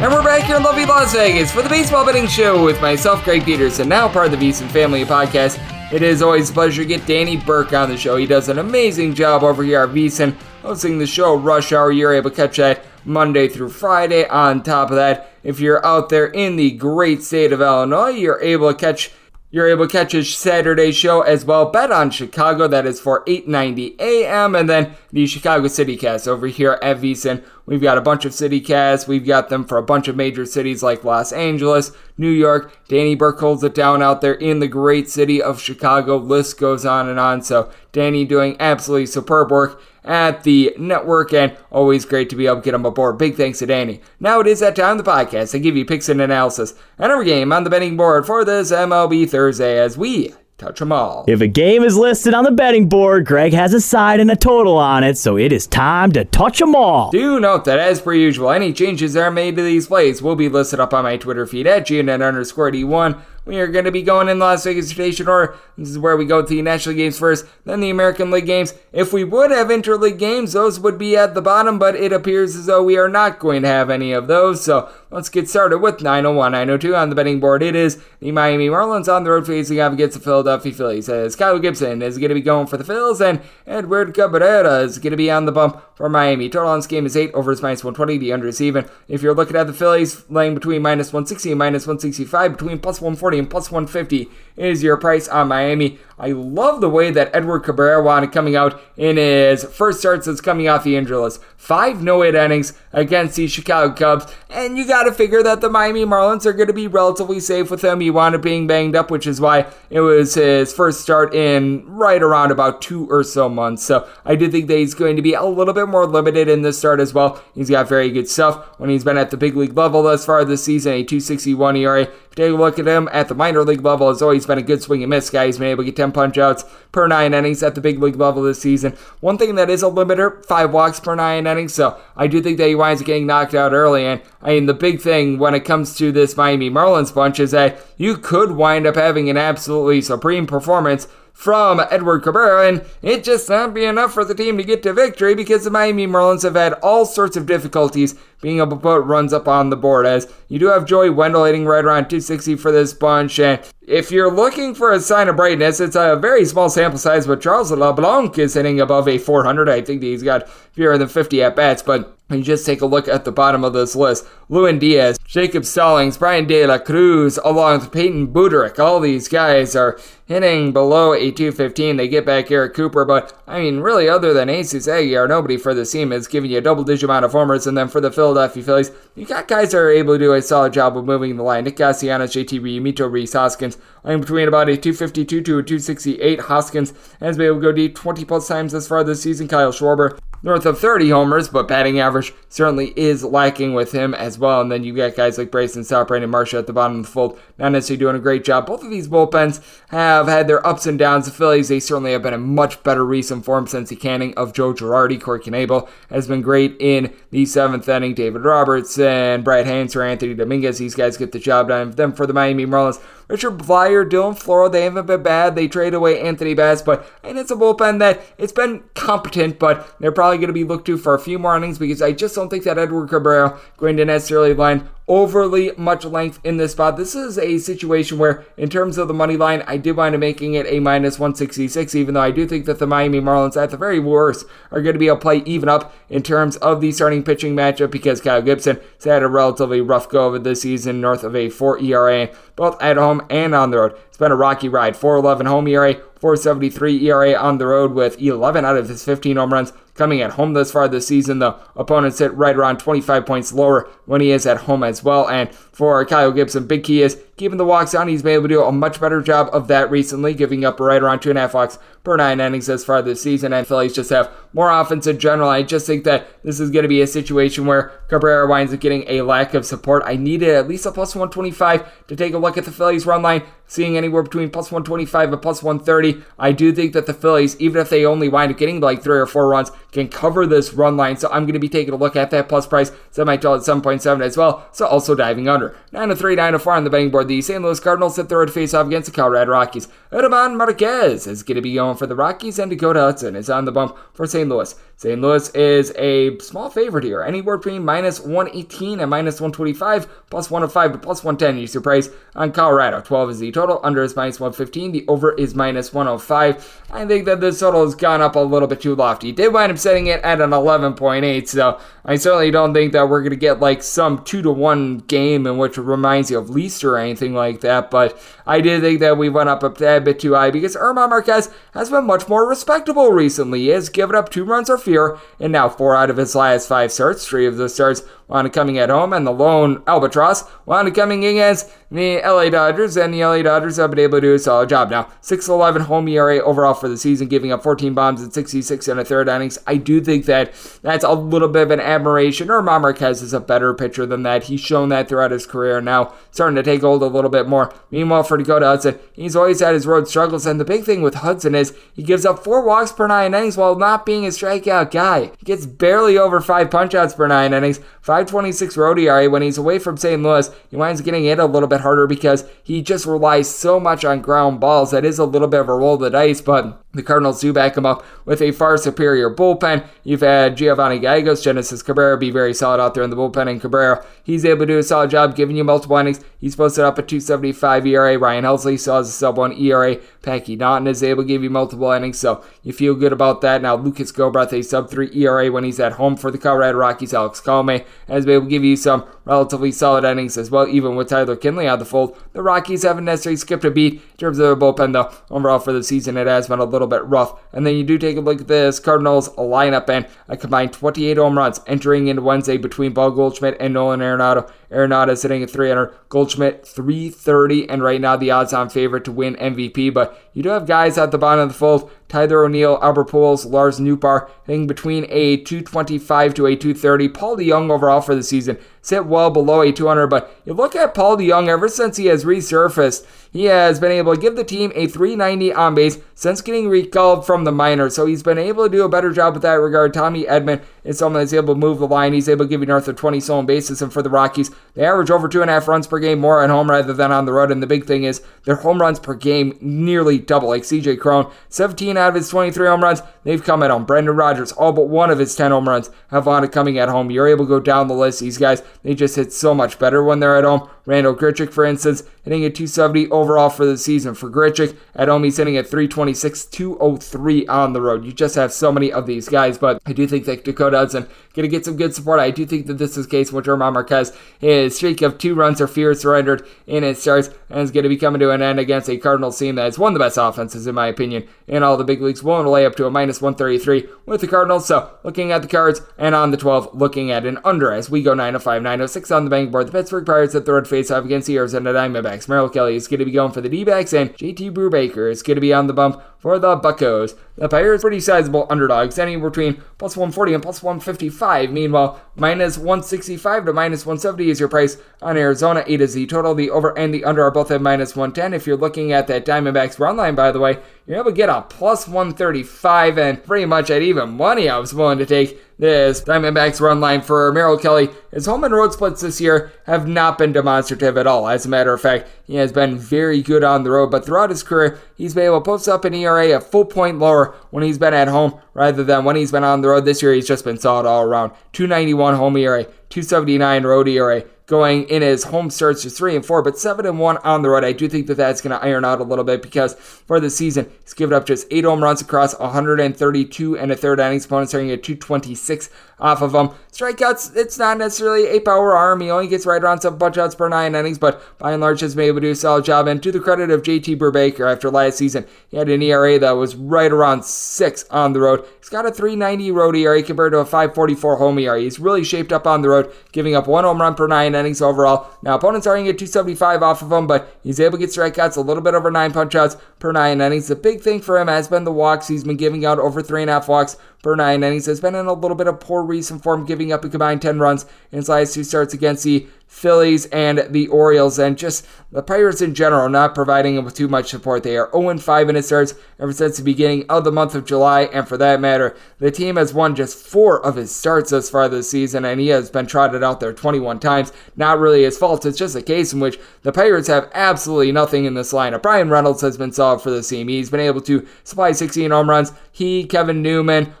[0.00, 3.24] And we're back here in lovely Las Vegas for the Baseball Betting Show with myself,
[3.24, 5.58] Greg Peterson, now part of the VSiN Family Podcast.
[5.94, 8.16] It is always a pleasure to get Danny Burke on the show.
[8.16, 11.92] He does an amazing job over here at VSiN, hosting the show Rush Hour.
[11.92, 14.26] You're able to catch that Monday through Friday.
[14.26, 18.42] On top of that, if you're out there in the great state of Illinois, you're
[18.42, 19.12] able to catch
[19.54, 21.70] you're able to catch his Saturday show as well.
[21.70, 22.66] Bet on Chicago.
[22.66, 24.56] That is for 8:90 a.m.
[24.56, 27.40] And then the Chicago City Cast over here at VSiN.
[27.64, 29.06] We've got a bunch of city casts.
[29.06, 32.76] We've got them for a bunch of major cities like Los Angeles, New York.
[32.88, 36.16] Danny Burke holds it down out there in the great city of Chicago.
[36.16, 37.40] List goes on and on.
[37.40, 42.56] So Danny doing absolutely superb work at the network and always great to be able
[42.56, 43.18] to get him aboard.
[43.18, 44.00] Big thanks to Danny.
[44.20, 47.10] Now it is that time of the podcast to give you picks and analysis and
[47.10, 51.24] every game on the betting board for this MLB Thursday as we touch them all.
[51.26, 54.36] If a game is listed on the betting board, Greg has a side and a
[54.36, 57.10] total on it, so it is time to touch them all.
[57.10, 60.36] Do note that, as per usual, any changes that are made to these plays will
[60.36, 63.20] be listed up on my Twitter feed at GNN underscore D1.
[63.46, 65.56] We are going to be going in Las Vegas Station order.
[65.76, 68.72] This is where we go to the National Games first, then the American League games.
[68.90, 72.56] If we would have interleague games, those would be at the bottom, but it appears
[72.56, 74.64] as though we are not going to have any of those.
[74.64, 77.62] So let's get started with 901 902 on the betting board.
[77.62, 81.08] It is the Miami Marlins on the road facing off against the Philadelphia Phillies.
[81.08, 84.98] As Kyle Gibson is going to be going for the Phillies, and Edward Cabrera is
[84.98, 86.48] going to be on the bump for Miami.
[86.48, 88.18] Total on this game is 8 over minus 120.
[88.18, 88.88] The under is even.
[89.08, 93.00] If you're looking at the Phillies, laying between minus 160 and minus 165, between plus
[93.00, 95.98] 140 and plus 150 is your price on Miami.
[96.16, 100.40] I love the way that Edward Cabrera wanted coming out in his first start since
[100.40, 101.42] coming off the injury list.
[101.56, 106.04] Five no-hit innings against the Chicago Cubs, and you got to figure that the Miami
[106.04, 108.00] Marlins are going to be relatively safe with him.
[108.00, 111.84] He wound up being banged up, which is why it was his first start in
[111.88, 113.82] right around about two or so months.
[113.82, 116.62] So I do think that he's going to be a little bit more limited in
[116.62, 117.42] this start as well.
[117.54, 120.44] He's got very good stuff when he's been at the big league level thus far
[120.44, 122.08] this season, a 261 ERA.
[122.36, 124.82] Take a look at him at the minor league level, has always been a good
[124.82, 125.46] swing and miss guy.
[125.46, 128.16] He's been able to get 10 punch outs per nine innings at the big league
[128.16, 128.92] level this season.
[129.20, 131.74] One thing that is a limiter, five walks per nine innings.
[131.74, 134.06] So I do think that he winds up getting knocked out early.
[134.06, 137.50] And I mean, the big thing when it comes to this Miami Marlins bunch is
[137.52, 143.24] that you could wind up having an absolutely supreme performance from Edward Cabrera, and it
[143.24, 146.44] just not be enough for the team to get to victory because the Miami Marlins
[146.44, 150.06] have had all sorts of difficulties being able to put runs up on the board.
[150.06, 154.10] As you do have Joey Wendle hitting right around 260 for this bunch, and if
[154.10, 157.72] you're looking for a sign of brightness, it's a very small sample size, but Charles
[157.72, 159.68] LeBlanc is hitting above a 400.
[159.68, 162.86] I think he's got fewer than 50 at bats, but When you just take a
[162.86, 167.38] look at the bottom of this list, Lewin Diaz, Jacob Stallings, Bryan De La Cruz,
[167.44, 171.98] along with Peyton Burdick, all these guys are hitting below a 215.
[171.98, 175.74] They get back Garrett Cooper, but I mean, really, other than Jesus Aguilar, nobody for
[175.74, 177.66] the team is giving you a double digit amount of homers.
[177.66, 180.40] And then for the Philadelphia Phillies, you got guys that are able to do a
[180.40, 181.64] solid job of moving the line.
[181.64, 186.40] Nick Castellanos, JT Realmuto, Rhys Hoskins, in between about a 252 to a 268.
[186.40, 189.46] Hoskins has been able to go deep 20 plus times this far this season.
[189.46, 194.38] Kyle Schwarber north of 30 homers, but batting average certainly is lacking with him as
[194.38, 194.60] well.
[194.60, 197.10] And then you got guys like Bryson Stott, and Marshall at the bottom of the
[197.10, 198.66] fold, not necessarily doing a great job.
[198.66, 201.24] Both of these bullpens have had their ups and downs.
[201.24, 204.52] The Phillies, they certainly have been in much better recent form since the canning of
[204.52, 205.20] Joe Girardi.
[205.20, 208.12] Corey Knebel has been great in the seventh inning.
[208.14, 211.92] David Robertson and Brad Hand, Seranthony Dominguez, these guys get the job done.
[211.92, 215.54] Then for the Miami Marlins, Richard Bleier, Dylan Floro, they haven't been bad.
[215.54, 219.94] They trade away Anthony Bass, but and it's a bullpen that it's been competent, but
[220.00, 222.34] they're probably going to be looked to for a few more innings because I just
[222.34, 226.96] don't think that Edward Cabrera going to necessarily line overly much length in this spot.
[226.96, 230.20] This is a situation where, in terms of the money line, I did wind up
[230.20, 233.70] making it a minus 166, even though I do think that the Miami Marlins, at
[233.70, 236.80] the very worst, are going to be able to play even up in terms of
[236.80, 240.44] the starting pitching matchup because Kyle Gibson has had a relatively rough go of it
[240.44, 243.96] this season, north of a 4 ERA, both at home and on the road.
[244.06, 244.96] It's been a rocky ride.
[244.96, 249.52] 411 home ERA, 473 ERA on the road with 11 out of his 15 home
[249.52, 251.38] runs coming at home thus far this season.
[251.38, 255.28] The opponents sit right around 25 points lower when he is at home as well.
[255.28, 258.06] And for Kyle Gibson, big key is keeping the walks down.
[258.06, 261.02] He's been able to do a much better job of that recently, giving up right
[261.02, 263.52] around two and a half walks per nine innings as far this season.
[263.52, 265.48] And Phillies just have more offense in general.
[265.48, 268.80] I just think that this is going to be a situation where Cabrera winds up
[268.80, 270.02] getting a lack of support.
[270.06, 273.22] I needed at least a plus 125 to take a look at the Phillies run
[273.22, 276.22] line, seeing anywhere between plus 125 and plus 130.
[276.38, 279.18] I do think that the Phillies, even if they only wind up getting like three
[279.18, 281.16] or four runs, can cover this run line.
[281.16, 282.92] So I'm going to be taking a look at that plus price.
[283.10, 284.68] Semi-total at 7.7 as well.
[284.72, 285.63] So also diving under.
[285.92, 287.28] 9 to 3, 9 to 4 on the betting board.
[287.28, 287.62] The St.
[287.62, 289.88] Louis Cardinals sit third face off against the Colorado Rockies.
[290.12, 293.64] German Marquez is going to be going for the Rockies, and Dakota Hudson is on
[293.64, 294.48] the bump for St.
[294.48, 294.74] Louis.
[294.96, 295.20] St.
[295.20, 300.92] Louis is a small favorite here, anywhere between minus 118 and minus 125, plus 105
[300.92, 301.60] to plus 110.
[301.60, 303.00] Use your price on Colorado.
[303.00, 306.82] 12 is the total, under is minus 115, the over is minus 105.
[306.92, 309.32] I think that this total has gone up a little bit too lofty.
[309.32, 313.20] Did wind up setting it at an 11.8, so I certainly don't think that we're
[313.20, 316.50] going to get like some 2 to 1 game in which it reminds you of
[316.50, 320.20] Leicester or anything like that, but I did think that we went up a bit
[320.20, 323.60] too high because German Marquez has been much more respectable recently.
[323.62, 326.68] He has given up two runs or fear, and now four out of his last
[326.68, 330.44] five starts, three of the starts wound up coming at home, and the lone albatross
[330.66, 334.26] wound up coming against the LA Dodgers, and the LA Dodgers have been able to
[334.26, 334.90] do a solid job.
[334.90, 338.98] Now, 6-11 home ERA overall for the season, giving up 14 bombs in 66 and
[338.98, 339.58] a third innings.
[339.66, 342.48] I do think that that's a little bit of an admiration.
[342.48, 344.44] German Marquez is a better pitcher than that.
[344.44, 345.80] He's shown that throughout his career.
[345.80, 347.72] Now, starting to take hold a little bit more.
[347.90, 351.16] Meanwhile, for Dakota Hudson, he's always had his road struggles, and the big thing with
[351.16, 354.73] Hudson is he gives up four walks per nine innings while not being a strikeout
[354.82, 355.30] guy.
[355.38, 359.30] He gets barely over five punchouts per nine innings, 526 road ERA.
[359.30, 360.22] When he's away from St.
[360.22, 364.04] Louis, he winds getting hit a little bit harder because he just relies so much
[364.04, 364.90] on ground balls.
[364.90, 367.52] That is a little bit of a roll of the dice, but the Cardinals do
[367.52, 369.86] back him up with a far superior bullpen.
[370.02, 373.60] You've had Giovanny Gallegos, Genesis Cabrera be very solid out there in the bullpen, and
[373.60, 376.20] Cabrera, he's able to do a solid job giving you multiple innings.
[376.40, 378.18] He's posted up a 275 ERA.
[378.18, 379.96] Ryan Helsley still has a sub 1 ERA.
[380.22, 383.62] Packy Naughton is able to give you multiple innings, so you feel good about that.
[383.62, 387.14] Now, Lucas Gilbreath, a sub 3 ERA when he's at home for the Colorado Rockies.
[387.14, 390.96] Alex Colome has been able to give you some relatively solid innings as well, even
[390.96, 392.16] with Tyler Kinley out of the fold.
[392.32, 395.12] The Rockies haven't necessarily skipped a beat in terms of their bullpen, though.
[395.30, 397.38] Overall, for the season, it has been a little bit rough.
[397.52, 401.16] And then you do take a look at this Cardinals lineup and a combined 28
[401.16, 404.50] home runs entering into Wednesday between Paul Goldschmidt and Nolan Arenado.
[404.70, 409.36] Arenado is sitting at 300, Goldschmidt 330, and right now the odds-on favorite to win
[409.36, 409.92] MVP.
[409.94, 411.90] But you do have guys at the bottom of the fold.
[412.14, 417.08] Tyler O'Neill, Albert Pujols, Lars Nootbaar hitting between a 225 to a 230.
[417.08, 420.94] Paul DeJong overall for the season sit well below a 200, but you look at
[420.94, 423.04] Paul DeJong ever since he has resurfaced,
[423.34, 427.26] he has been able to give the team a 390 on base since getting recalled
[427.26, 427.96] from the minors.
[427.96, 429.92] So he's been able to do a better job with that regard.
[429.92, 432.12] Tommy Edman is someone that's able to move the line.
[432.12, 433.82] He's able to give you north of 20 stolen bases.
[433.82, 436.44] And for the Rockies, they average over two and a half runs per game more
[436.44, 437.50] at home rather than on the road.
[437.50, 440.48] And the big thing is their home runs per game nearly double.
[440.48, 443.84] Like CJ Cron, 17 out of his 23 home runs, they've come at home.
[443.84, 447.10] Brendan Rodgers, all but one of his 10 home runs have up coming at home.
[447.10, 448.20] You're able to go down the list.
[448.20, 450.68] These guys, they just hit so much better when they're at home.
[450.86, 454.14] Randal Grichuk, for instance, hitting a 270 overall for the season.
[454.14, 458.04] For Grichuk, at home, he's hitting at 326, 203 on the road.
[458.04, 461.08] You just have so many of these guys, but I do think that Dakota Hudson
[461.34, 462.20] going to get some good support.
[462.20, 464.16] I do think that this is the case with German Marquez.
[464.38, 467.88] His streak of two runs or fewer surrendered in his starts and is going to
[467.88, 470.16] be coming to an end against a Cardinals team that is one of the best
[470.16, 472.22] offenses, in my opinion, in all the big leagues.
[472.22, 474.66] Willing to lay up to a minus 133 with the Cardinals.
[474.66, 478.02] So, looking at the cards and on the 12, looking at an under as we
[478.02, 479.66] go 905, 906 on the bank board.
[479.66, 482.28] The Pittsburgh Pirates at third face off against the Arizona Diamondbacks.
[482.28, 485.22] Merrill Kelly is going to be going for the D backs, and JT Brubaker is
[485.22, 487.16] going to be on the bump for the Buccos.
[487.36, 491.50] The Pirates pretty sizable underdogs, anywhere between plus 140 and plus 155.
[491.50, 495.64] Meanwhile, minus 165 to minus 170 is your price on Arizona.
[495.66, 496.34] 8 is the total.
[496.34, 498.34] The over and the under are both at minus 110.
[498.34, 501.28] If you're looking at that Diamondbacks run line, by the way, you're able to get
[501.28, 506.02] a plus 135 and pretty much at even money I was willing to take this
[506.02, 507.88] Diamondbacks run line for Merrill Kelly.
[508.10, 511.28] His home and road splits this year have not been demonstrative at all.
[511.28, 514.30] As a matter of fact, he has been very good on the road, but throughout
[514.30, 517.62] his career, he's been able to post up an ERA a full point lower when
[517.62, 519.84] he's been at home rather than when he's been on the road.
[519.84, 521.32] This year, he's just been solid all around.
[521.52, 526.42] 291 home ERA, 279 road ERA going in his home starts to three and four,
[526.42, 527.64] but seven and one on the road.
[527.64, 530.30] I do think that that's going to iron out a little bit because for the
[530.30, 534.26] season, he's given up just eight home runs across 132 and a third innings.
[534.26, 536.50] Opponents starting at 226 off of them.
[536.70, 539.00] Strikeouts, it's not necessarily a power arm.
[539.00, 541.80] He only gets right around seven punch outs per nine innings, but by and large
[541.80, 542.86] has been able to do a solid job.
[542.86, 546.32] And to the credit of JT Brubaker, after last season, he had an ERA that
[546.32, 548.44] was right around six on the road.
[548.64, 551.60] He's got a 390 road ERA compared to a 544 home ERA.
[551.60, 554.62] He's really shaped up on the road, giving up one home run per nine innings
[554.62, 555.10] overall.
[555.20, 557.90] Now, opponents are going to get 275 off of him, but he's able to get
[557.90, 560.48] strikeouts a little bit over nine punch outs per nine innings.
[560.48, 562.08] The big thing for him has been the walks.
[562.08, 564.66] He's been giving out over three and a half walks per nine innings.
[564.66, 567.40] Has been in a little bit of poor recent form, giving up a combined 10
[567.40, 572.02] runs in his last two starts against the Phillies and the Orioles, and just the
[572.02, 574.42] Pirates in general not providing him with too much support.
[574.42, 577.44] They are 0 5 in his starts ever since the beginning of the month of
[577.44, 581.30] July, and for that matter, the team has won just four of his starts thus
[581.30, 584.12] far this season, and he has been trotted out there 21 times.
[584.34, 588.06] Not really his fault, it's just a case in which the Pirates have absolutely nothing
[588.06, 588.62] in this lineup.
[588.62, 590.26] Bryan Reynolds has been solid for the team.
[590.26, 592.32] He's been able to supply 16 home runs.
[592.50, 593.72] He, Kevin Newman,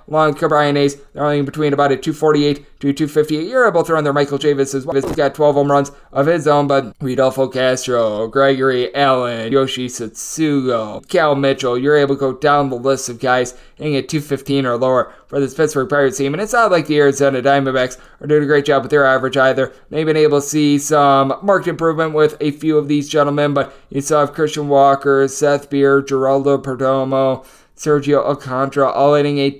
[0.48, 3.48] Brian Hayes, they're only between about a 248 to 258.
[3.48, 4.94] You're able to throw in there Michael Chavis as well.
[4.94, 11.06] He's got 12 home runs of his own, but Rodolfo Castro, Gregory Allen, Yoshi Tsutsugo,
[11.08, 14.76] Cal Mitchell, you're able to go down the list of guys hitting at 215 or
[14.76, 16.32] lower for this Pittsburgh Pirates team.
[16.32, 19.36] And it's not like the Arizona Diamondbacks are doing a great job with their average
[19.36, 19.72] either.
[19.90, 23.74] They've been able to see some marked improvement with a few of these gentlemen, but
[23.90, 27.44] you still have Christian Walker, Seth Beer, Geraldo Perdomo,
[27.76, 29.50] Sergio Alcantara, all hitting a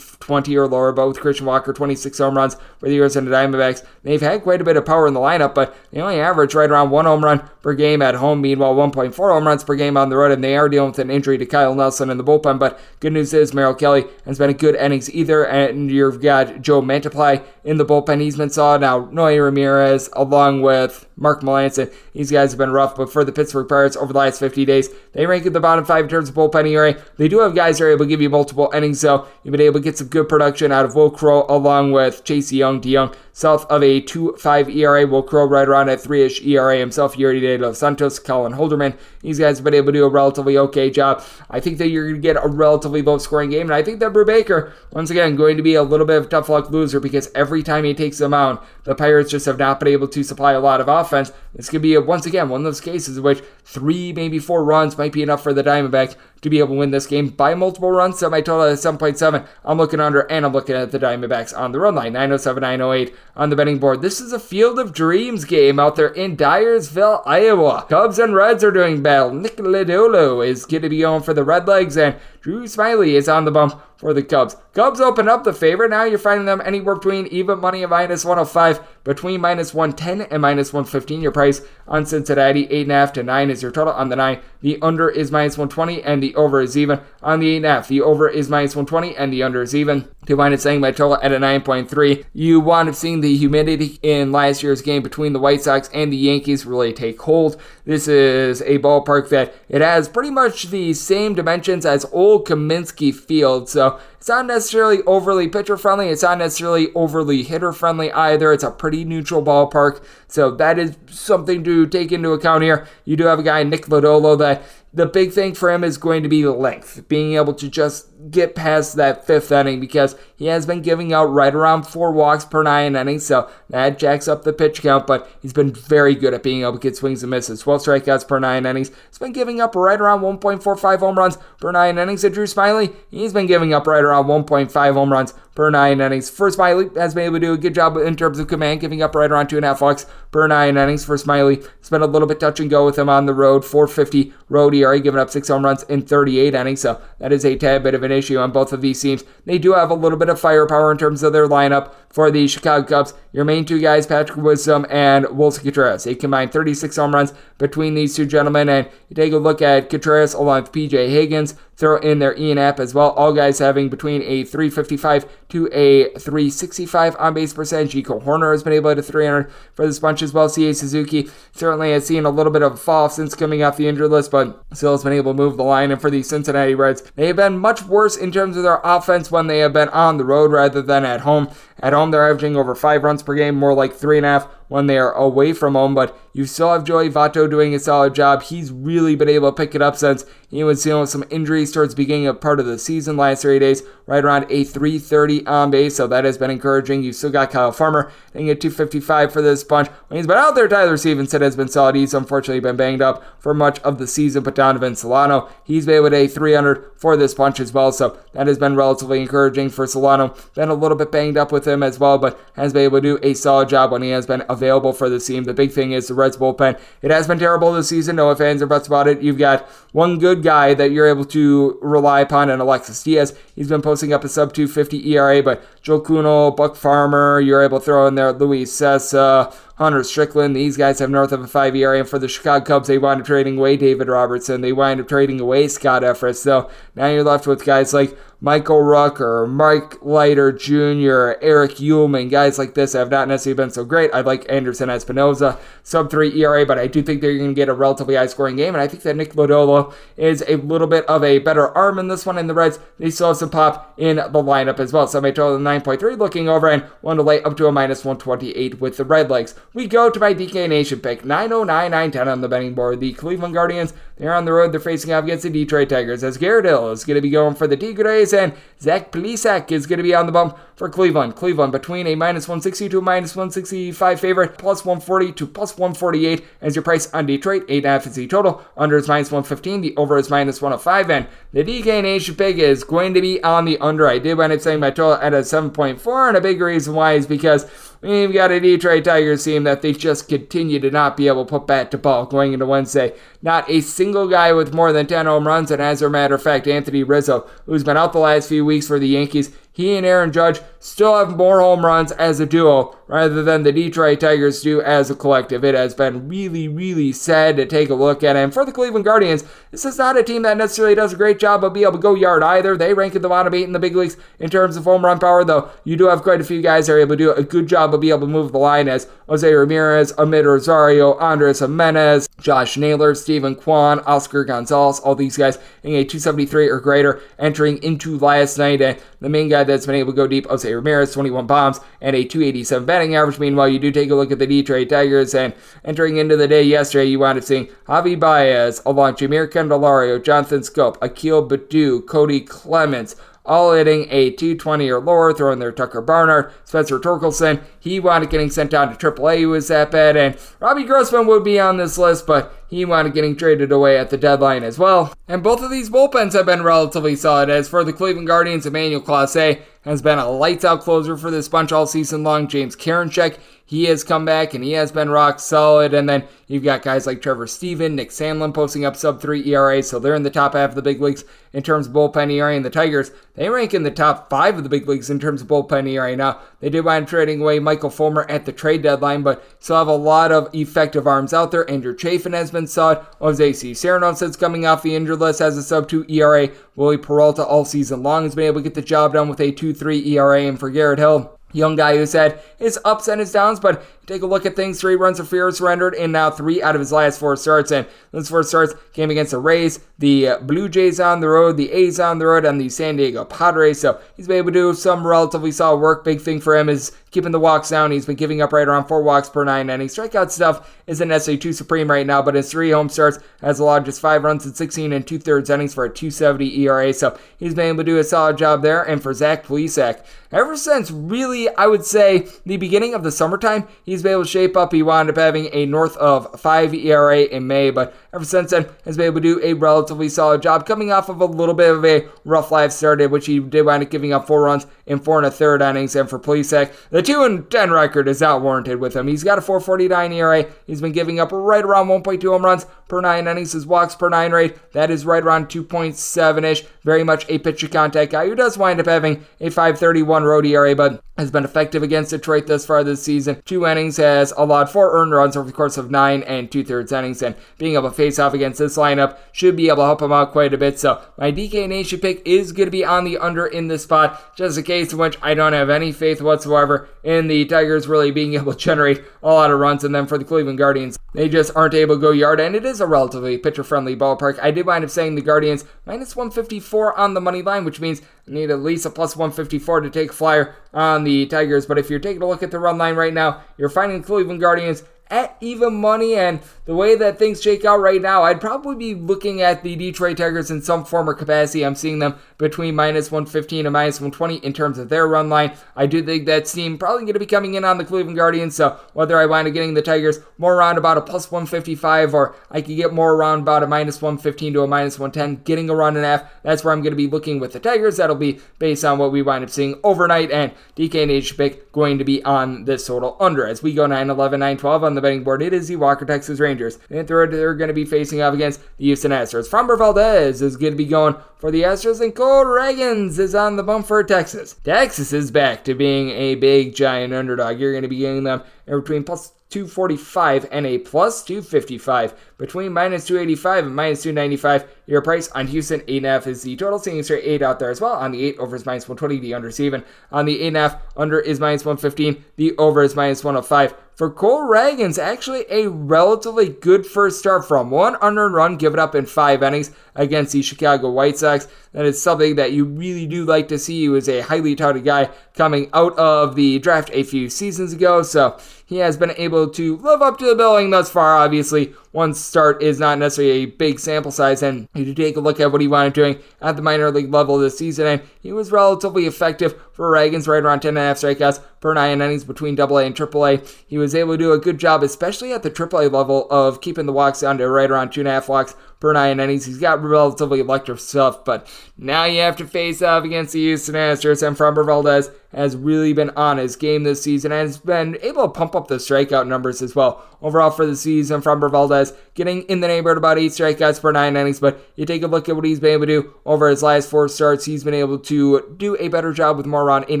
[0.20, 3.84] 220 or lower, but with Christian Walker, 26 home runs for the Arizona Diamondbacks.
[4.02, 6.70] They've had quite a bit of power in the lineup, but they only average right
[6.70, 10.10] around one home run per game at home, meanwhile, 1.4 home runs per game on
[10.10, 12.58] the road, and they are dealing with an injury to Kyle Nelson in the bullpen.
[12.58, 16.60] But good news is Merrill Kelly has been a good innings either, and you've got
[16.60, 18.20] Joe Mantiply in the bullpen.
[18.20, 18.82] He's been solid.
[18.82, 23.32] Now, Noe Ramirez, along with Mark Melancon, these guys have been rough, but for the
[23.32, 26.28] Pittsburgh Pirates over the last 50 days, they rank at the bottom five in terms
[26.28, 26.96] of bullpen ERA.
[27.16, 29.60] They do have guys that are able to give you multiple innings, so you've been
[29.60, 32.92] able to get some good production out of Wil Crowe along with Chase Young, De
[32.92, 35.06] Jong, south of a 2.5 ERA.
[35.06, 37.16] Wil Crowe right around at 3-ish ERA himself.
[37.16, 38.98] Yerry De Los Santos, Colin Holderman.
[39.20, 41.24] These guys have been able to do a relatively okay job.
[41.48, 43.98] I think that you're going to get a relatively low scoring game, and I think
[44.00, 47.30] that Brubaker, once again, going to be a little bit of tough luck loser because
[47.34, 50.52] every time he takes the mound, the Pirates just have not been able to supply
[50.52, 51.32] a lot of offense.
[51.54, 54.64] This could be, a, once again, one of those cases in which three, maybe four
[54.64, 57.54] runs might be enough for the Diamondbacks to be able to win this game by
[57.54, 58.18] multiple runs.
[58.18, 59.46] So my total is 7.7.
[59.64, 63.14] I'm looking under, and I'm looking at the Diamondbacks on the run line, 907, 908
[63.36, 64.02] on the betting board.
[64.02, 67.86] This is a field of dreams game out there in Dyersville, Iowa.
[67.88, 69.32] Cubs and Reds are doing battle.
[69.32, 73.44] Nick Lodolo is going to be on for the Redlegs, and Drew Smyly is on
[73.44, 74.56] the bump for the Cubs.
[74.72, 75.90] Cubs open up the favorite.
[75.90, 80.40] Now you're finding them anywhere between even money and minus 105, between minus 110 and
[80.40, 81.20] minus 115.
[81.20, 84.40] Your price on Cincinnati, 8.5 to 9 is your total on the 9.
[84.62, 87.00] The under is minus 120 and the over is even.
[87.22, 90.08] On the 8.5, the over is minus 120 and the under is even.
[90.26, 92.24] To wind up saying my total at a 9.3.
[92.32, 96.10] You wound up seeing the humidity in last year's game between the White Sox and
[96.10, 97.60] the Yankees really take hold.
[97.84, 103.12] This is a ballpark that it has pretty much the same dimensions as old Comiskey
[103.12, 103.68] Field.
[103.68, 106.08] So it's not necessarily overly pitcher friendly.
[106.08, 108.52] It's not necessarily overly hitter friendly either.
[108.52, 110.04] It's a pretty neutral ballpark.
[110.28, 112.86] So that is something to take into account here.
[113.04, 114.62] You do have a guy, Nick Lodolo, that
[114.92, 118.54] the big thing for him is going to be length, being able to just get
[118.54, 122.62] past that fifth inning because he has been giving out right around four walks per
[122.62, 126.42] nine innings, so that jacks up the pitch count, but he's been very good at
[126.42, 127.60] being able to get swings and misses.
[127.60, 128.90] 12 strikeouts per nine innings.
[129.08, 132.24] He's been giving up right around 1.45 home runs per nine innings.
[132.24, 136.30] And Drew Smyly, he's been giving up right around 1.5 home runs per nine innings.
[136.30, 139.02] For Smyly, has been able to do a good job in terms of command, giving
[139.02, 141.04] up right around two and a half walks per nine innings.
[141.04, 143.64] For Smyly, it's been a little bit touch and go with him on the road.
[143.64, 147.56] 450 road ERA, giving up six home runs in 38 innings, so that is a
[147.56, 149.24] tad bit of an issue on both of these teams.
[149.44, 152.46] They do have a little bit of firepower in terms of their lineup for the
[152.48, 153.14] Chicago Cubs.
[153.32, 156.04] Your main two guys, Patrick Wisdom and Willson Contreras.
[156.04, 159.88] They combined 36 home runs between these two gentlemen, and you take a look at
[159.88, 163.10] Contreras along with PJ Higgins, throw in their Ian Happ as well.
[163.10, 167.94] All guys having between a 355 to a 365 on base percentage.
[167.94, 170.48] Nico Hoerner has been able to 300 for this bunch as well.
[170.48, 173.86] Seiya Suzuki certainly has seen a little bit of a fall since coming off the
[173.86, 175.90] injured list, but still has been able to move the line.
[175.90, 179.30] And for the Cincinnati Reds, they have been much worse in terms of their offense
[179.30, 181.48] when they have been on the road rather than at home.
[181.82, 184.48] At home, they're averaging over five runs per game, more like three and a half
[184.70, 185.94] when they are away from home.
[185.94, 188.44] But you still have Joey Votto doing a solid job.
[188.44, 191.72] He's really been able to pick it up since he was dealing with some injuries
[191.72, 195.70] towards beginning of part of the season last three days, right around a 330 on
[195.70, 195.96] base.
[195.96, 197.02] So that has been encouraging.
[197.02, 199.88] You still got Kyle Farmer hitting at 255 for this bunch.
[200.08, 201.96] When he's been out there, Tyler Stephenson has been solid.
[201.96, 204.44] He's unfortunately been banged up for much of the season.
[204.44, 207.90] But Donovan Solano, he's been with a 300 for this bunch as well.
[207.90, 210.34] So that has been relatively encouraging for Solano.
[210.54, 213.02] Been a little bit banged up with him as well, but has been able to
[213.02, 214.59] do a solid job when he has been available
[214.92, 215.44] for the team.
[215.44, 216.78] The big thing is the Reds bullpen.
[217.02, 218.16] It has been terrible this season.
[218.16, 219.22] No fans are buts about it.
[219.22, 223.36] You've got one good guy that you're able to rely upon, and Alexis Diaz.
[223.54, 227.78] He's been posting up a sub 250 ERA, but Joe Kuhnel, Buck Farmer, you're able
[227.78, 229.54] to throw in there Luis Cessa.
[229.80, 230.54] Hunter Strickland.
[230.54, 232.00] These guys have north of a five ERA.
[232.00, 234.60] And for the Chicago Cubs, they wind up trading away David Robertson.
[234.60, 236.36] They wind up trading away Scott Effross.
[236.36, 242.58] So now you're left with guys like Michael Rucker, Mike Leiter Jr., Erich Uelmen, guys
[242.58, 244.10] like this have not necessarily been so great.
[244.14, 247.68] I like Anderson Espinoza, sub 3 ERA, but I do think they're going to get
[247.68, 248.74] a relatively high scoring game.
[248.74, 252.08] And I think that Nick Lodolo is a little bit of a better arm in
[252.08, 252.38] this one.
[252.38, 255.06] And the Reds, they still have some pop in the lineup as well.
[255.06, 258.80] So my total 9.3 looking over and one to lay up to a minus 128
[258.80, 259.54] with the Redlegs.
[259.72, 262.98] We go to my DK Nation pick 909 910 on the betting board.
[262.98, 264.70] The Cleveland Guardians, they're on the road.
[264.70, 267.54] They're facing off against the Detroit Tigers as Garrett Hill is going to be going
[267.54, 271.36] for the Tigres and Zach Plesac is going to be on the bump for Cleveland.
[271.36, 276.44] Cleveland between a minus 160 to a minus 165 favorite, plus 140 to plus 148
[276.60, 277.66] as your price on Detroit.
[277.68, 278.62] 8.5 is the total.
[278.76, 279.80] Under is minus 115.
[279.80, 281.10] The over is minus 105.
[281.10, 284.06] And the DK Nation pick is going to be on the under.
[284.06, 287.14] I did wind up saying my total at a 7.4, and a big reason why
[287.14, 287.64] is because
[288.02, 291.50] We've got a Detroit Tigers team that they just continue to not be able to
[291.50, 293.14] put bat to ball going into Wednesday.
[293.42, 296.42] Not a single guy with more than 10 home runs, and as a matter of
[296.42, 300.06] fact, Anthony Rizzo, who's been out the last few weeks for the Yankees, he and
[300.06, 304.62] Aaron Judge still have more home runs as a duo rather than the Detroit Tigers
[304.62, 305.64] do as a collective.
[305.64, 308.36] It has been really, really sad to take a look at.
[308.36, 311.38] And for the Cleveland Guardians, this is not a team that necessarily does a great
[311.38, 312.76] job of being able to go yard either.
[312.76, 315.18] They rank at the bottom eight in the big leagues in terms of home run
[315.18, 317.42] power, though you do have quite a few guys that are able to do a
[317.42, 321.58] good job of being able to move the line as Jose Ramirez, Amed Rosario, Andres
[321.58, 327.20] Gimenez, Josh Naylor, Steven Kwan, Oscar Gonzalez, all these guys in a 273 or greater
[327.38, 328.80] entering into last night.
[328.80, 332.16] And the main guy that's been able to go deep, Jose Ramirez, 21 bombs and
[332.16, 333.38] a 287 batting average.
[333.38, 335.54] Meanwhile, you do take a look at the Detroit Tigers, and
[335.84, 340.60] entering into the day yesterday, you wound up seeing Javi Baez along Jeimer Candelario, Jonathan
[340.60, 346.52] Schoop, Akil Baddoo, Cody Clemens, all hitting a 220 or lower, throwing their Tucker Barnhart,
[346.64, 347.62] Spencer Torkelson.
[347.78, 351.26] He wound up getting sent down to AAA, who was that bad, and Robbie Grossman
[351.26, 354.62] would be on this list, but he wound up getting traded away at the deadline
[354.62, 355.12] as well.
[355.26, 357.50] And both of these bullpens have been relatively solid.
[357.50, 361.48] As for the Cleveland Guardians, Emmanuel Clase has been a lights out closer for this
[361.48, 362.46] bunch all season long.
[362.46, 363.38] James Karinchak,
[363.70, 365.94] he has come back and he has been rock solid.
[365.94, 369.80] And then you've got guys like Trevor Stephan, Nick Sandlin posting up sub 3 ERA,
[369.80, 372.56] so they're in the top half of the big leagues in terms of bullpen ERA.
[372.56, 375.40] And the Tigers, they rank in the top five of the big leagues in terms
[375.40, 376.16] of bullpen ERA.
[376.16, 379.76] Now, they did wind up trading away Michael Fulmer at the trade deadline, but still
[379.76, 381.70] have a lot of effective arms out there.
[381.70, 383.06] Andrew Chafin has been solid.
[383.20, 386.48] Jose Cisnero since coming off the injured list has a sub 2 ERA.
[386.74, 389.52] Wily Peralta all season long has been able to get the job done with a
[389.52, 390.42] 2 3 ERA.
[390.42, 394.22] And for Garrett Hill, young guy who's had his ups and his downs, but take
[394.22, 394.80] a look at things.
[394.80, 397.70] Three runs of fear surrendered and now three out of his last four starts.
[397.70, 401.70] And those four starts came against the Rays, the Blue Jays on the road, the
[401.70, 403.80] A's on the road, and the San Diego Padres.
[403.80, 406.04] So he's been able to do some relatively solid work.
[406.04, 407.90] Big thing for him is keeping the walks down.
[407.90, 409.94] He's been giving up right around four walks per nine innings.
[409.94, 413.84] Strikeout stuff isn't necessarily too supreme right now, but his three home starts has allowed
[413.84, 416.92] just five runs in 16 and two thirds innings for a 270 ERA.
[416.92, 418.82] So he's been able to do a solid job there.
[418.82, 423.66] And for Zach Plesac, ever since really, I would say the beginning of the summertime,
[423.84, 424.72] he's been able to shape up.
[424.72, 428.66] He wound up having a north of five ERA in May, but ever since then
[428.84, 431.70] has been able to do a relatively solid job coming off of a little bit
[431.70, 434.98] of a rough life start, which he did wind up giving up four runs in
[434.98, 435.94] four and a third innings.
[435.94, 439.06] And for Plesac, the two and ten record is not warranted with him.
[439.06, 440.46] He's got a 4.49 ERA.
[440.66, 443.52] He's been giving up right around 1.2 home runs per nine innings.
[443.52, 446.64] His walks per nine rate that is right around 2.7 ish.
[446.82, 450.74] Very much a pitcher contact guy who does wind up having a 5.31 road ERA,
[450.74, 453.42] but has been effective against Detroit thus far this season.
[453.44, 456.92] Two innings has allowed four earned runs over the course of nine and two thirds
[456.92, 460.02] innings, and being able to face off against this lineup should be able to help
[460.02, 460.80] him out quite a bit.
[460.80, 464.34] So my DK Nation pick is going to be on the under in this spot,
[464.34, 468.10] just in case in which I don't have any faith whatsoever in the Tigers really
[468.10, 471.28] being able to generate a lot of runs, and then for the Cleveland Guardians, they
[471.28, 474.38] just aren't able to go yard, and it is a relatively pitcher friendly ballpark.
[474.40, 478.00] I did wind up saying the Guardians minus 154 on the money line, which means
[478.26, 481.66] I need at least a plus 154 to take flyer on the Tigers.
[481.66, 484.40] But if you're taking a look at the run line right now, you're finding Cleveland
[484.40, 486.14] Guardians at even money.
[486.14, 489.76] And the way that things shake out right now, I'd probably be looking at the
[489.76, 491.64] Detroit Tigers in some form or capacity.
[491.64, 495.52] I'm seeing them between minus 115 and minus 120 in terms of their run line.
[495.74, 498.54] I do think that team probably going to be coming in on the Cleveland Guardians.
[498.54, 502.36] So whether I wind up getting the Tigers more around about a plus 155 or
[502.50, 505.74] I could get more around about a minus 115 to a minus 110, getting a
[505.74, 507.96] run and a half, that's where I'm going to be looking with the Tigers.
[507.96, 510.30] That'll be based on what we wind up seeing overnight.
[510.30, 513.86] And DK and H pick going to be on this total under as we go
[513.86, 515.42] 9 11, 9 12 on the betting board.
[515.42, 516.78] It is the Walker Texas Rangers.
[516.90, 519.48] And third, they're going to be facing off against the Houston Astros.
[519.48, 523.56] Framber Valdez is going to be going for the Astros, and Cole Ragans is on
[523.56, 524.54] the bump for Texas.
[524.64, 527.58] Texas is back to being a big, giant underdog.
[527.58, 532.72] You're going to be getting them in between plus 245 and a plus 255 between
[532.72, 537.24] minus 285 and minus 295 your price on houston 8.5 is the total seeing straight
[537.24, 539.60] 8 out there as well on the 8 over is minus 120 the under is
[539.60, 544.48] even on the 8.5 under is minus 115 the over is minus 105 for Cole
[544.48, 549.42] Ragans, actually a relatively good first start from one unearned run given up in five
[549.42, 551.46] innings against the Chicago White Sox.
[551.72, 553.80] That is something that you really do like to see.
[553.80, 558.02] He was a highly touted guy coming out of the draft a few seasons ago,
[558.02, 561.18] so he has been able to live up to the billing thus far.
[561.18, 565.40] Obviously, one start is not necessarily a big sample size, and you take a look
[565.40, 568.32] at what he wound up doing at the minor league level this season, and he
[568.32, 572.24] was relatively effective for Ragans, right around 10 and a half strikeouts per nine innings
[572.24, 573.64] between AA and AAA.
[573.66, 576.86] He was able to do a good job, especially at the AAA level, of keeping
[576.86, 579.44] the walks down to right around two and a half walks per nine innings.
[579.44, 581.46] He's got relatively electric stuff, but
[581.76, 585.92] now you have to face off against the Houston Astros, and Framber Valdez has really
[585.92, 589.28] been on his game this season and has been able to pump up the strikeout
[589.28, 590.04] numbers as well.
[590.22, 594.16] Overall for the season, Framber Valdez getting in the neighborhood about eight strikeouts per nine
[594.16, 596.62] innings, but you take a look at what he's been able to do over his
[596.62, 597.44] last four starts.
[597.44, 600.00] He's been able to do a better job with more around eight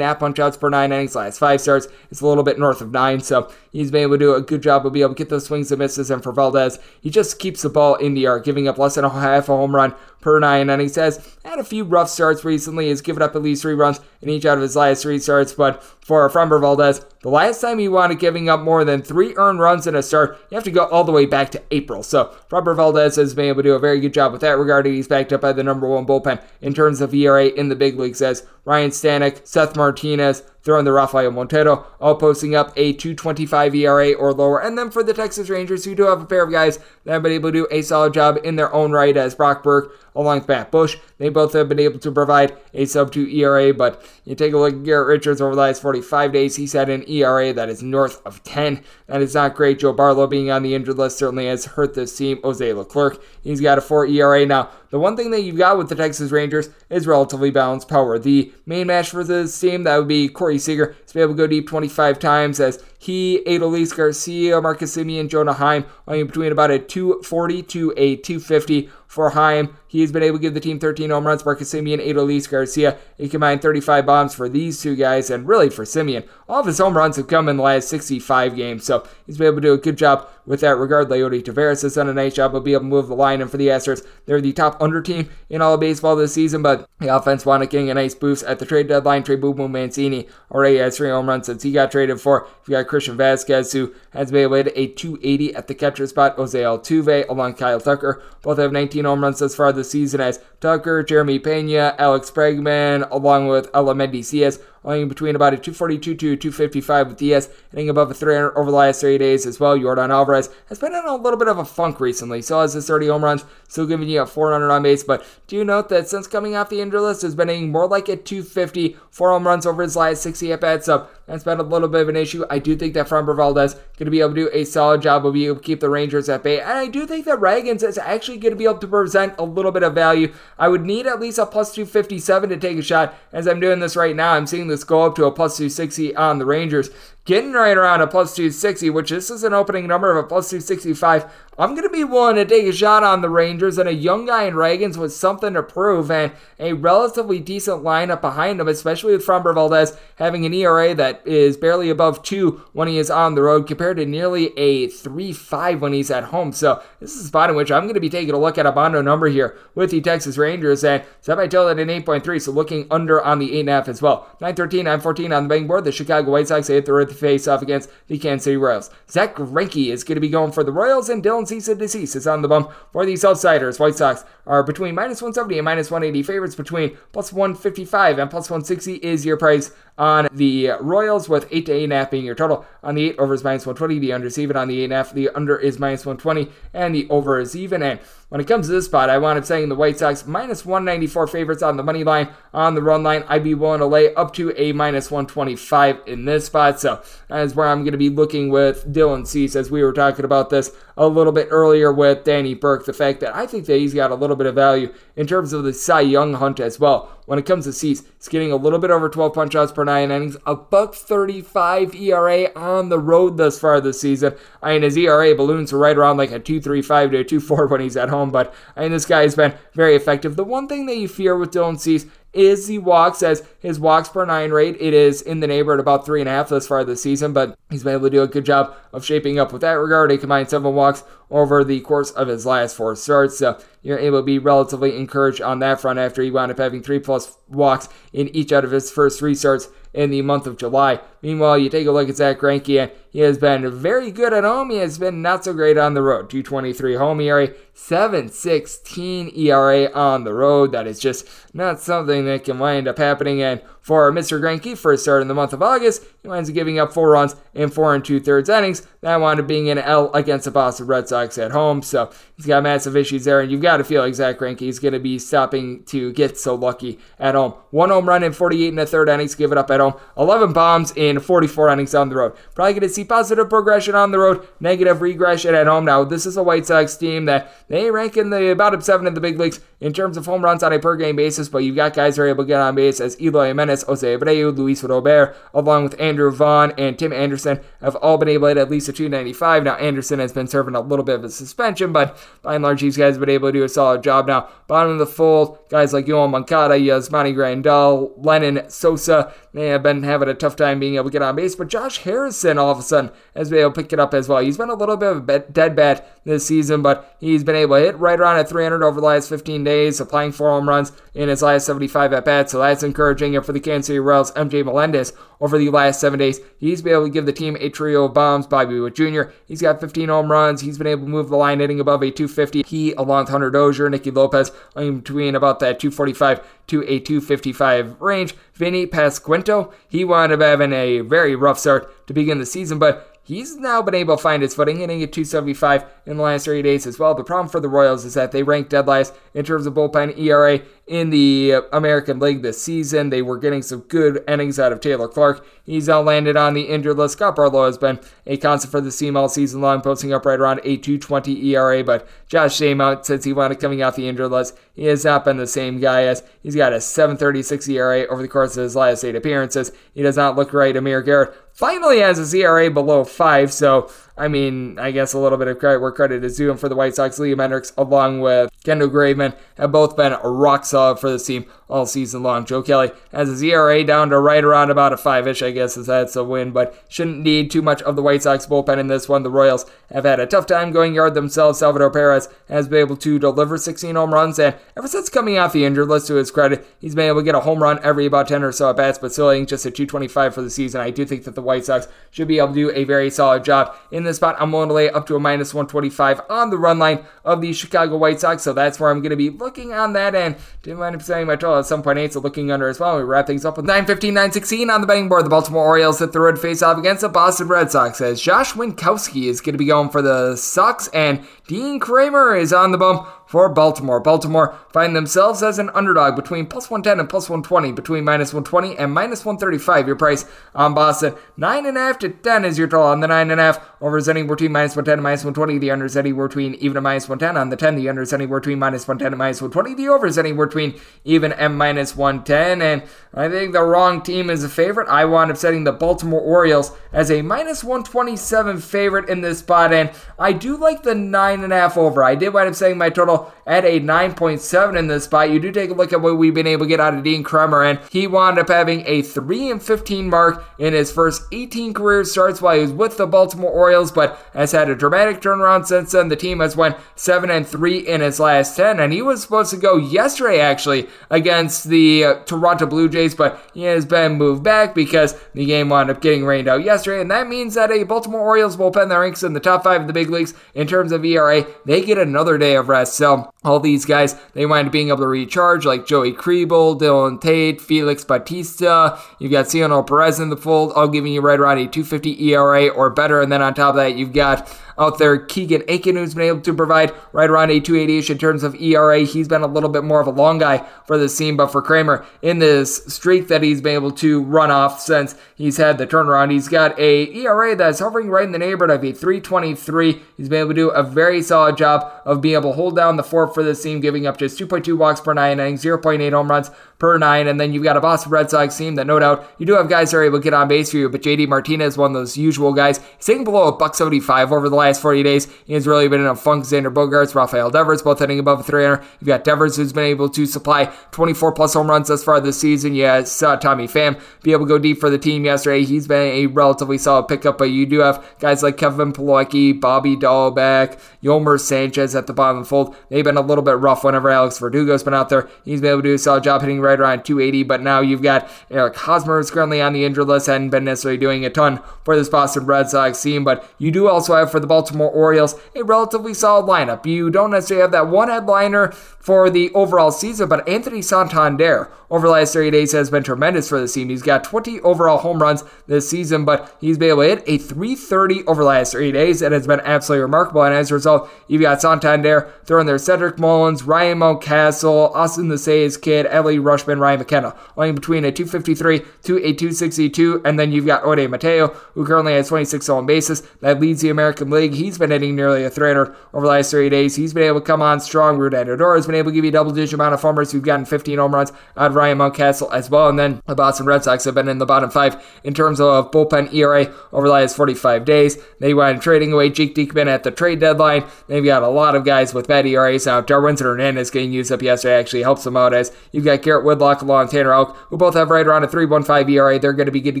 [0.18, 1.14] punch outs per nine innings.
[1.14, 4.18] Last five starts, it's a little bit north of nine, so he's been able to
[4.18, 6.10] do a good job of being able to get those swings and misses.
[6.10, 9.04] And for Valdez, he just keeps the ball in the air, giving up less than
[9.04, 10.94] a half a home run per nine innings.
[10.94, 12.88] says, had a few rough starts recently.
[12.88, 15.52] Has given up at least three runs in each out of his last three starts.
[15.52, 19.60] But for Framber Valdez, the last time he wanted giving up more than three earned
[19.60, 22.02] runs in a start, you have to go all the way back to April.
[22.02, 24.86] So Framber Valdez has been able to do a very good job with that regard.
[24.86, 27.98] He's backed up by the number one bullpen in terms of ERA in the big
[27.98, 33.74] leagues as Ryne Stanek, Seth Martinez, throwing the Rafael Montero, all posting up a 225
[33.74, 34.60] ERA or lower.
[34.60, 37.22] And then for the Texas Rangers, who do have a pair of guys that have
[37.22, 40.40] been able to do a solid job in their own right as Brock Burke along
[40.40, 40.96] with Matt Bush.
[41.18, 44.58] They both have been able to provide a sub 2 ERA, but you take a
[44.58, 47.82] look at Garrett Richards over the last 45 days, he's had an ERA that is
[47.82, 48.82] north of 10.
[49.06, 49.78] That is not great.
[49.78, 52.40] Joe Barlow being on the injured list certainly has hurt this team.
[52.42, 54.46] Jose Leclerc, he's got a 4 ERA.
[54.46, 58.18] Now, the one thing that you've got with the Texas Rangers is relatively balanced power.
[58.18, 60.96] The main match for this team, that would be Corey Seager.
[61.02, 65.54] He's been able to go deep 25 times as he, Adolis Garcia, Marcus Semien, Jonah
[65.54, 69.76] Heim, only between about a 240 to a 250 for Heim.
[69.90, 71.44] He's been able to give the team 13 home runs.
[71.44, 75.84] Marcus Semien, Adolis Garcia, a combined 35 bombs for these two guys, and really for
[75.84, 76.28] Semien.
[76.48, 79.48] all of his home runs have come in the last 65 games, so he's been
[79.48, 81.08] able to do a good job with that regard.
[81.08, 83.50] Leody Taveras has done a nice job of being able to move the line, and
[83.50, 86.88] for the Astros, they're the top under team in all of baseball this season, but
[87.00, 89.24] the offense wanted getting a nice boost at the trade deadline.
[89.24, 92.46] Trey Boo Mancini already has three home runs since he got traded for.
[92.66, 96.06] You got Christian Vazquez, who has been able to hit a 280 at the catcher
[96.06, 96.36] spot.
[96.36, 98.22] Jose Altuve along Kyle Tucker.
[98.42, 103.08] Both have 19 home runs thus far this season as Tucker, Jeremy Pena, Alex Bregman,
[103.10, 108.10] along with Aledmys Diaz only between about a 242 to 255 with Diaz hitting above
[108.10, 109.76] a 300 over the last three days as well.
[109.76, 112.42] Yordan Alvarez has been in a little bit of a funk recently.
[112.42, 115.04] Still has his 30 home runs, still giving you a 400 on base.
[115.04, 118.08] But do note that since coming off the injury list, has been hitting more like
[118.08, 120.86] a 250, four home runs over his last 60 at bats.
[120.86, 122.44] So that's been a little bit of an issue.
[122.50, 125.26] I do think that Framber Valdez going to be able to do a solid job
[125.26, 126.60] of being able to keep the Rangers at bay.
[126.60, 129.44] And I do think that Ragans is actually going to be able to present a
[129.44, 130.32] little bit of value.
[130.58, 133.14] I would need at least a plus 257 to take a shot.
[133.32, 136.14] As I'm doing this right now, I'm seeing this go up to a plus 260
[136.16, 136.90] on the Rangers.
[137.26, 140.48] Getting right around a plus 260, which this is an opening number of a plus
[140.48, 141.30] 265.
[141.58, 144.24] I'm going to be willing to take a shot on the Rangers and a young
[144.24, 149.12] guy in Ragans with something to prove and a relatively decent lineup behind him, especially
[149.12, 153.34] with Framber Valdez having an ERA that is barely above 2 when he is on
[153.34, 156.52] the road compared to nearly a 3-5 when he's at home.
[156.52, 158.64] So this is a spot in which I'm going to be taking a look at
[158.64, 162.86] a Bondo number here with the Texas Rangers and total at an 8.3, so looking
[162.90, 164.20] under on the 8.5 as well.
[164.40, 165.84] 913, 914 on the betting board.
[165.84, 168.90] The Chicago White Sox hit the face off against the Kansas City Royals.
[169.10, 172.26] Zack Greinke is going to be going for the Royals and Dylan Cease deceased is
[172.26, 173.78] on the bump for the Southsiders.
[173.78, 178.48] White Sox are between minus 170 and minus 180 favorites between plus 155 and plus
[178.48, 182.64] 160 is your price on the Royals with 8 to 8.5 being your total.
[182.82, 184.56] On the 8 over is minus 120, the under is even.
[184.56, 187.82] On the 8.5, the under is minus 120 and the over is even.
[187.82, 188.00] And
[188.30, 191.64] when it comes to this spot, I up saying the White Sox minus 194 favorites
[191.64, 192.28] on the money line.
[192.54, 196.26] On the run line, I'd be willing to lay up to a minus 125 in
[196.26, 196.78] this spot.
[196.78, 199.92] So that is where I'm going to be looking with Dylan Cease as we were
[199.92, 202.86] talking about this a little bit earlier with Danny Burke.
[202.86, 205.52] The fact that I think that he's got a little bit of value in terms
[205.52, 207.20] of the Cy Young hunt as well.
[207.30, 209.84] When it comes to Cease, he's getting a little bit over 12 punch outs per
[209.84, 214.34] nine innings, a buck 35 ERA on the road thus far this season.
[214.60, 217.96] I mean, his ERA balloons right around like a 2.35 to a 2.4 when he's
[217.96, 220.36] at home, but I mean, this guy has been very effective.
[220.36, 224.08] The one thing that you fear with Dylan Cease is he walks as his walks
[224.08, 224.76] per nine rate.
[224.78, 227.58] It is in the neighborhood about three and a half thus far this season, but
[227.70, 230.10] he's been able to do a good job of shaping up with that regard.
[230.10, 233.38] He combined seven walks over the course of his last four starts.
[233.38, 236.82] So you're able to be relatively encouraged on that front after he wound up having
[236.82, 240.56] three plus walks in each out of his first three starts in the month of
[240.56, 241.00] July.
[241.22, 244.44] Meanwhile, you take a look at Zack Greinke, and he has been very good at
[244.44, 244.70] home.
[244.70, 246.30] He has been not so great on the road.
[246.30, 250.72] 223 home ERA, 716 ERA on the road.
[250.72, 253.42] That is just not something that can wind up happening.
[253.42, 254.40] And for Mr.
[254.40, 257.34] Greinke, first start in the month of August, he winds up giving up four runs
[257.54, 258.86] in four and two thirds innings.
[259.00, 261.80] That wound up being an L against the Boston Red Sox at home.
[261.82, 264.78] So he's got massive issues there, and you've got to feel like Zack Greinke is
[264.78, 267.54] going to be stopping to get so lucky at home.
[267.70, 269.94] One home run in 48 and a third innings, give it up at home.
[270.18, 272.34] 11 bombs in 44 innings on the road.
[272.54, 275.86] Probably going to see positive progression on the road, negative regression at home.
[275.86, 279.14] Now, this is a White Sox team that they rank in the bottom seven in
[279.14, 281.76] the big leagues in terms of home runs on a per game basis, but you've
[281.76, 284.82] got guys who are able to get on base as Eloy Jimenez, Jose Abreu, Luis
[284.82, 288.70] Robert, along with Andrew Vaughn and Tim Anderson, have all been able to hit at
[288.70, 289.64] least a 295.
[289.64, 292.80] Now, Anderson has been serving a little bit of a suspension, but by and large,
[292.80, 294.26] these guys have been able to do a solid job.
[294.26, 299.82] Now, bottom of the fold, guys like Yoan Moncada, Yasmani Grandal, Lenyn Sosa, they have
[299.82, 302.70] been having a tough time being able to get on base, but Josh Harrison all
[302.70, 304.40] of a sudden has been able to pick it up as well.
[304.40, 307.76] He's been a little bit of a dead bat this season, but he's been able
[307.76, 310.92] to hit right around at 300 over the last 15 days, applying four home runs
[311.14, 313.34] in his last 75 at bats, so that's encouraging.
[313.36, 316.92] And for the Kansas City Royals, MJ Melendez over the last seven days, he's been
[316.92, 318.46] able to give the team a trio of bombs.
[318.46, 320.60] Bobby Witt Jr., he's got 15 home runs.
[320.60, 322.62] He's been able to move the line hitting above a 250.
[322.66, 328.00] He, along with Hunter Dozier, Nicky Lopez, in between about that 245 to a 255
[328.00, 328.34] range.
[328.54, 333.10] Vinnie Pasquantino, he wound up having a very rough start to begin the season, but
[333.30, 336.62] He's now been able to find his footing, hitting at 275 in the last three
[336.62, 337.14] days as well.
[337.14, 340.18] The problem for the Royals is that they rank dead last in terms of bullpen
[340.18, 343.10] ERA in the American League this season.
[343.10, 345.46] They were getting some good innings out of Taylor Clarke.
[345.64, 347.12] He's now landed on the injured list.
[347.12, 350.40] Scott Barlow has been a constant for the team all season long, posting up right
[350.40, 351.84] around a 220 ERA.
[351.84, 355.24] But Josh Staumont, since he wound up coming off the injured list, he has not
[355.24, 358.74] been the same guy as he's got a 736 ERA over the course of his
[358.74, 359.70] last eight appearances.
[359.94, 360.76] He does not look right.
[360.76, 363.52] Amir Garrett finally has a ERA below five.
[363.52, 363.90] So
[364.20, 366.50] I mean, I guess a little bit of credit where credit is due.
[366.50, 370.66] And for the White Sox, Liam Hendriks, along with Kendall Graveman, have both been rock
[370.66, 372.44] solid for this team all season long.
[372.44, 375.76] Joe Kelly has his ERA down to right around about a five ish, I guess,
[375.76, 378.88] is that's a win, but shouldn't need too much of the White Sox bullpen in
[378.88, 379.22] this one.
[379.22, 381.60] The Royals have had a tough time going yard themselves.
[381.60, 385.52] Salvador Perez has been able to deliver 16 home runs, and ever since coming off
[385.52, 388.06] the injured list, to his credit, he's been able to get a home run every
[388.06, 390.80] about 10 or so at bats, but still just a 225 for the season.
[390.80, 393.44] I do think that the White Sox should be able to do a very solid
[393.44, 394.36] job in this spot.
[394.38, 397.52] I'm willing to lay up to a minus 125 on the run line of the
[397.52, 400.36] Chicago White Sox, so that's where I'm going to be looking on that end.
[400.62, 402.98] Didn't mind up saying my total at some point eight, so looking under as well.
[402.98, 405.24] We wrap things up with 915, 916 on the betting board.
[405.24, 408.52] The Baltimore Orioles hit the road face off against the Boston Red Sox as Josh
[408.52, 412.78] Winckowski is going to be going for the Sox and Dean Kremer is on the
[412.78, 414.00] bump for Baltimore.
[414.00, 418.76] Baltimore find themselves as an underdog between plus 110 and plus 120, between minus 120
[418.76, 419.86] and minus 135.
[419.86, 423.62] Your price on Boston, 9.5 to 10 is your total on the 9.5.
[423.80, 425.58] Over is anywhere between minus 110 and minus 120.
[425.58, 427.40] The under is anywhere between even and minus 110.
[427.40, 429.80] On the 10, the under is anywhere between minus 110 and minus 120.
[429.80, 432.60] The over is anywhere between even and minus 110.
[432.60, 432.82] And
[433.14, 434.88] I think the wrong team is a favorite.
[434.88, 439.72] I wound up setting the Baltimore Orioles as a minus 127 favorite in this spot.
[439.72, 442.02] And I do like the 9.5 over.
[442.02, 445.30] I did wind up setting my total at a 9.7 in this spot.
[445.30, 447.22] You do take a look at what we've been able to get out of Dean
[447.22, 451.74] Kremer, and he wound up having a 3 and 15 mark in his first 18
[451.74, 455.66] career starts while he was with the Baltimore Orioles, but has had a dramatic turnaround
[455.66, 456.08] since then.
[456.08, 459.50] The team has went 7 and 3 in his last 10, and he was supposed
[459.50, 464.42] to go yesterday actually against the uh, Toronto Blue Jays, but he has been moved
[464.42, 467.82] back because the game wound up getting rained out yesterday, and that means that a
[467.84, 470.92] Baltimore Orioles bullpen that ranks in the top five of the big leagues in terms
[470.92, 472.94] of ERA, they get another day of rest.
[472.94, 473.09] So
[473.44, 477.60] all these guys, they wind up being able to recharge, like Joey Krehbiel, Dylan Tate,
[477.60, 478.98] Felix Bautista.
[479.18, 482.68] You've got Cionel Perez in the fold, all giving you right around a 250 ERA
[482.68, 483.20] or better.
[483.20, 484.48] And then on top of that, you've got
[484.80, 485.18] out there.
[485.18, 489.00] Keegan Akin, who's been able to provide right around a 280-ish in terms of ERA.
[489.00, 491.62] He's been a little bit more of a long guy for the team, but for
[491.62, 495.86] Kremer, in this streak that he's been able to run off since he's had the
[495.86, 500.02] turnaround, he's got a ERA that's hovering right in the neighborhood of a 323.
[500.16, 502.96] He's been able to do a very solid job of being able to hold down
[502.96, 506.30] the fort for this team, giving up just 2.2 walks per nine innings, 0.8 home
[506.30, 506.50] runs
[506.80, 507.28] per nine.
[507.28, 509.68] And then you've got a Boston Red Sox team that no doubt you do have
[509.68, 511.94] guys that are able to get on base for you, but JD Martinez, one of
[511.94, 515.28] those usual guys, he's hitting below a buck 75 over the last 40 days.
[515.44, 516.40] He has really been in a funk.
[516.40, 518.82] Xander Bogaerts, Rafael Devers, both hitting above 300.
[518.98, 522.40] You've got Devers, who's been able to supply 24 plus home runs thus far this
[522.40, 522.74] season.
[522.74, 525.64] Yeah, saw uh, Tommy Pham be able to go deep for the team yesterday.
[525.64, 529.96] He's been a relatively solid pickup, but you do have guys like Kevin Plawecki, Bobby
[529.96, 532.74] Dalbec, Yolmer Sanchez at the bottom of the fold.
[532.88, 535.28] They've been a little bit rough whenever Alex Verdugo's been out there.
[535.44, 538.02] He's been able to do a solid job hitting right around 280, but now you've
[538.02, 541.60] got Eric Hosmer, who's currently on the injured list, hadn't been necessarily doing a ton
[541.84, 545.34] for this Boston Red Sox team, but you do also have for the Baltimore Orioles
[545.54, 546.86] a relatively solid lineup.
[546.86, 552.06] You don't necessarily have that one headliner for the overall season, but Anthony Santander over
[552.06, 553.88] the last 30 days has been tremendous for the team.
[553.88, 557.38] He's got 20 overall home runs this season, but he's been able to hit a
[557.38, 559.20] 330 over the last 30 days.
[559.20, 560.44] That has been absolutely remarkable.
[560.44, 565.38] And as a result, you've got Santander throwing there Cedric Mullins, Ryan Mountcastle, Austin the
[565.38, 570.22] Say's kid, Adley Rutschman, Ryan McKenna, only between a 253 to a 262.
[570.24, 573.22] And then you've got Ode Mateo, who currently has 26 on bases.
[573.40, 574.54] That leads the American League.
[574.54, 576.96] He's been hitting nearly a 300 over the last 30 days.
[576.96, 578.18] He's been able to come on strong.
[578.18, 580.32] Rudy Odor has been able to give you double digit amount of homers.
[580.32, 582.88] We've gotten 15 home runs out of Ryan Mountcastle as well.
[582.88, 585.90] And then the Boston Red Sox have been in the bottom five in terms of
[585.90, 588.18] bullpen ERA over the last 45 days.
[588.38, 590.84] They went trading away Jake Diekman at the trade deadline.
[591.06, 593.00] They've got a lot of guys with bad ERAs now.
[593.02, 596.82] Darwinzon Hernandez getting used up yesterday actually helps them out as you've got Garrett Whitlock
[596.82, 599.38] along Tanner Houck, who both have right around a 3.15 ERA.
[599.38, 600.00] They're going to be good to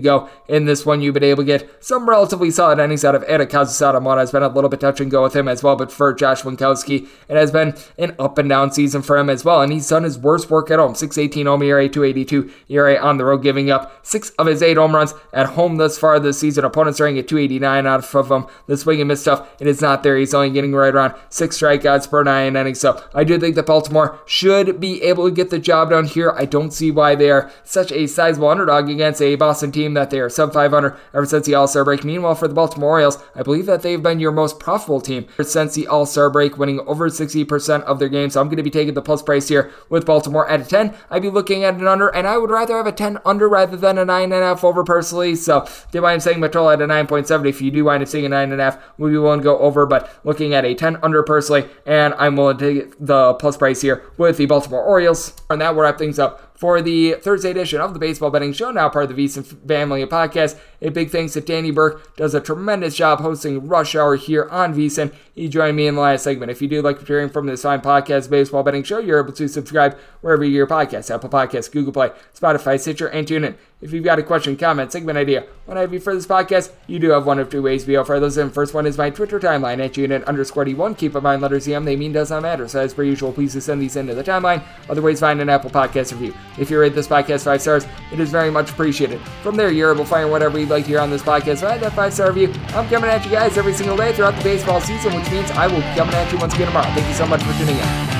[0.00, 1.00] go in this one.
[1.00, 4.02] You've been able to get some relatively solid innings out of Eda Kazusada.
[4.02, 6.12] Mona has been a little bit touch and go with him as well, but for
[6.12, 9.62] Josh Winckowski, it has been an up and down season for him as well.
[9.62, 13.24] And he's done his worst work at home 618 home ERA, 282 ERA on the
[13.24, 16.64] road, giving up six of his eight home runs at home thus far this season.
[16.64, 18.46] Opponents are hitting at 289 out of him.
[18.66, 20.16] The swing and miss stuff, and it is not there.
[20.16, 22.80] He's only getting right around six strikeouts per nine innings.
[22.80, 26.30] So I do think that Baltimore should be able to get the job done here.
[26.40, 30.08] I don't see why they are such a sizable underdog against a Boston team that
[30.08, 32.02] they are sub 500 ever since the All Star break.
[32.02, 35.74] Meanwhile, for the Baltimore Orioles, I believe that they've been your most profitable team since
[35.74, 38.32] the All Star break, winning over 60% of their games.
[38.32, 40.94] So I'm going to be taking the plus price here with Baltimore at a 10.
[41.10, 43.76] I'd be looking at an under, and I would rather have a 10 under rather
[43.76, 45.36] than a 9.5 over personally.
[45.36, 47.46] So, wind up saying my at a 9.7.
[47.46, 50.10] If you do wind up seeing a 9.5, we'll be willing to go over, but
[50.24, 54.10] looking at a 10 under personally, and I'm willing to take the plus price here
[54.16, 55.34] with the Baltimore Orioles.
[55.50, 56.29] And that will wrap things up
[56.60, 60.02] for the Thursday edition of the Baseball Betting Show, now part of the VSiN family
[60.02, 60.58] of podcasts.
[60.82, 64.74] A big thanks to Danny Burke, does a tremendous job hosting Rush Hour here on
[64.74, 65.10] VSiN.
[65.34, 66.50] He joined me in the last segment.
[66.50, 69.48] If you do like hearing from this fine podcast, Baseball Betting Show, you're able to
[69.48, 73.54] subscribe wherever you your podcasts, Apple Podcasts, Google Play, Spotify, Stitcher, and TuneIn.
[73.80, 76.70] If you've got a question, comment, segment idea, what I have you for this podcast,
[76.86, 78.50] you do have one of two ways able to those in.
[78.50, 80.98] First one is my Twitter timeline at unit underscore D1.
[80.98, 82.68] Keep in mind, letters EM, they mean does not matter.
[82.68, 84.62] So as per usual, please just send these into the timeline.
[84.90, 86.34] Other ways, find an Apple Podcast review.
[86.58, 89.18] If you rate this podcast five stars, it is very much appreciated.
[89.42, 91.60] From there, you're able to find whatever you'd like to hear on this podcast.
[91.60, 92.52] Find that five star review.
[92.74, 95.66] I'm coming at you guys every single day throughout the baseball season, which means I
[95.66, 96.92] will be coming at you once again tomorrow.
[96.92, 98.19] Thank you so much for tuning in.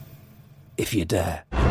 [0.81, 1.70] if you dare.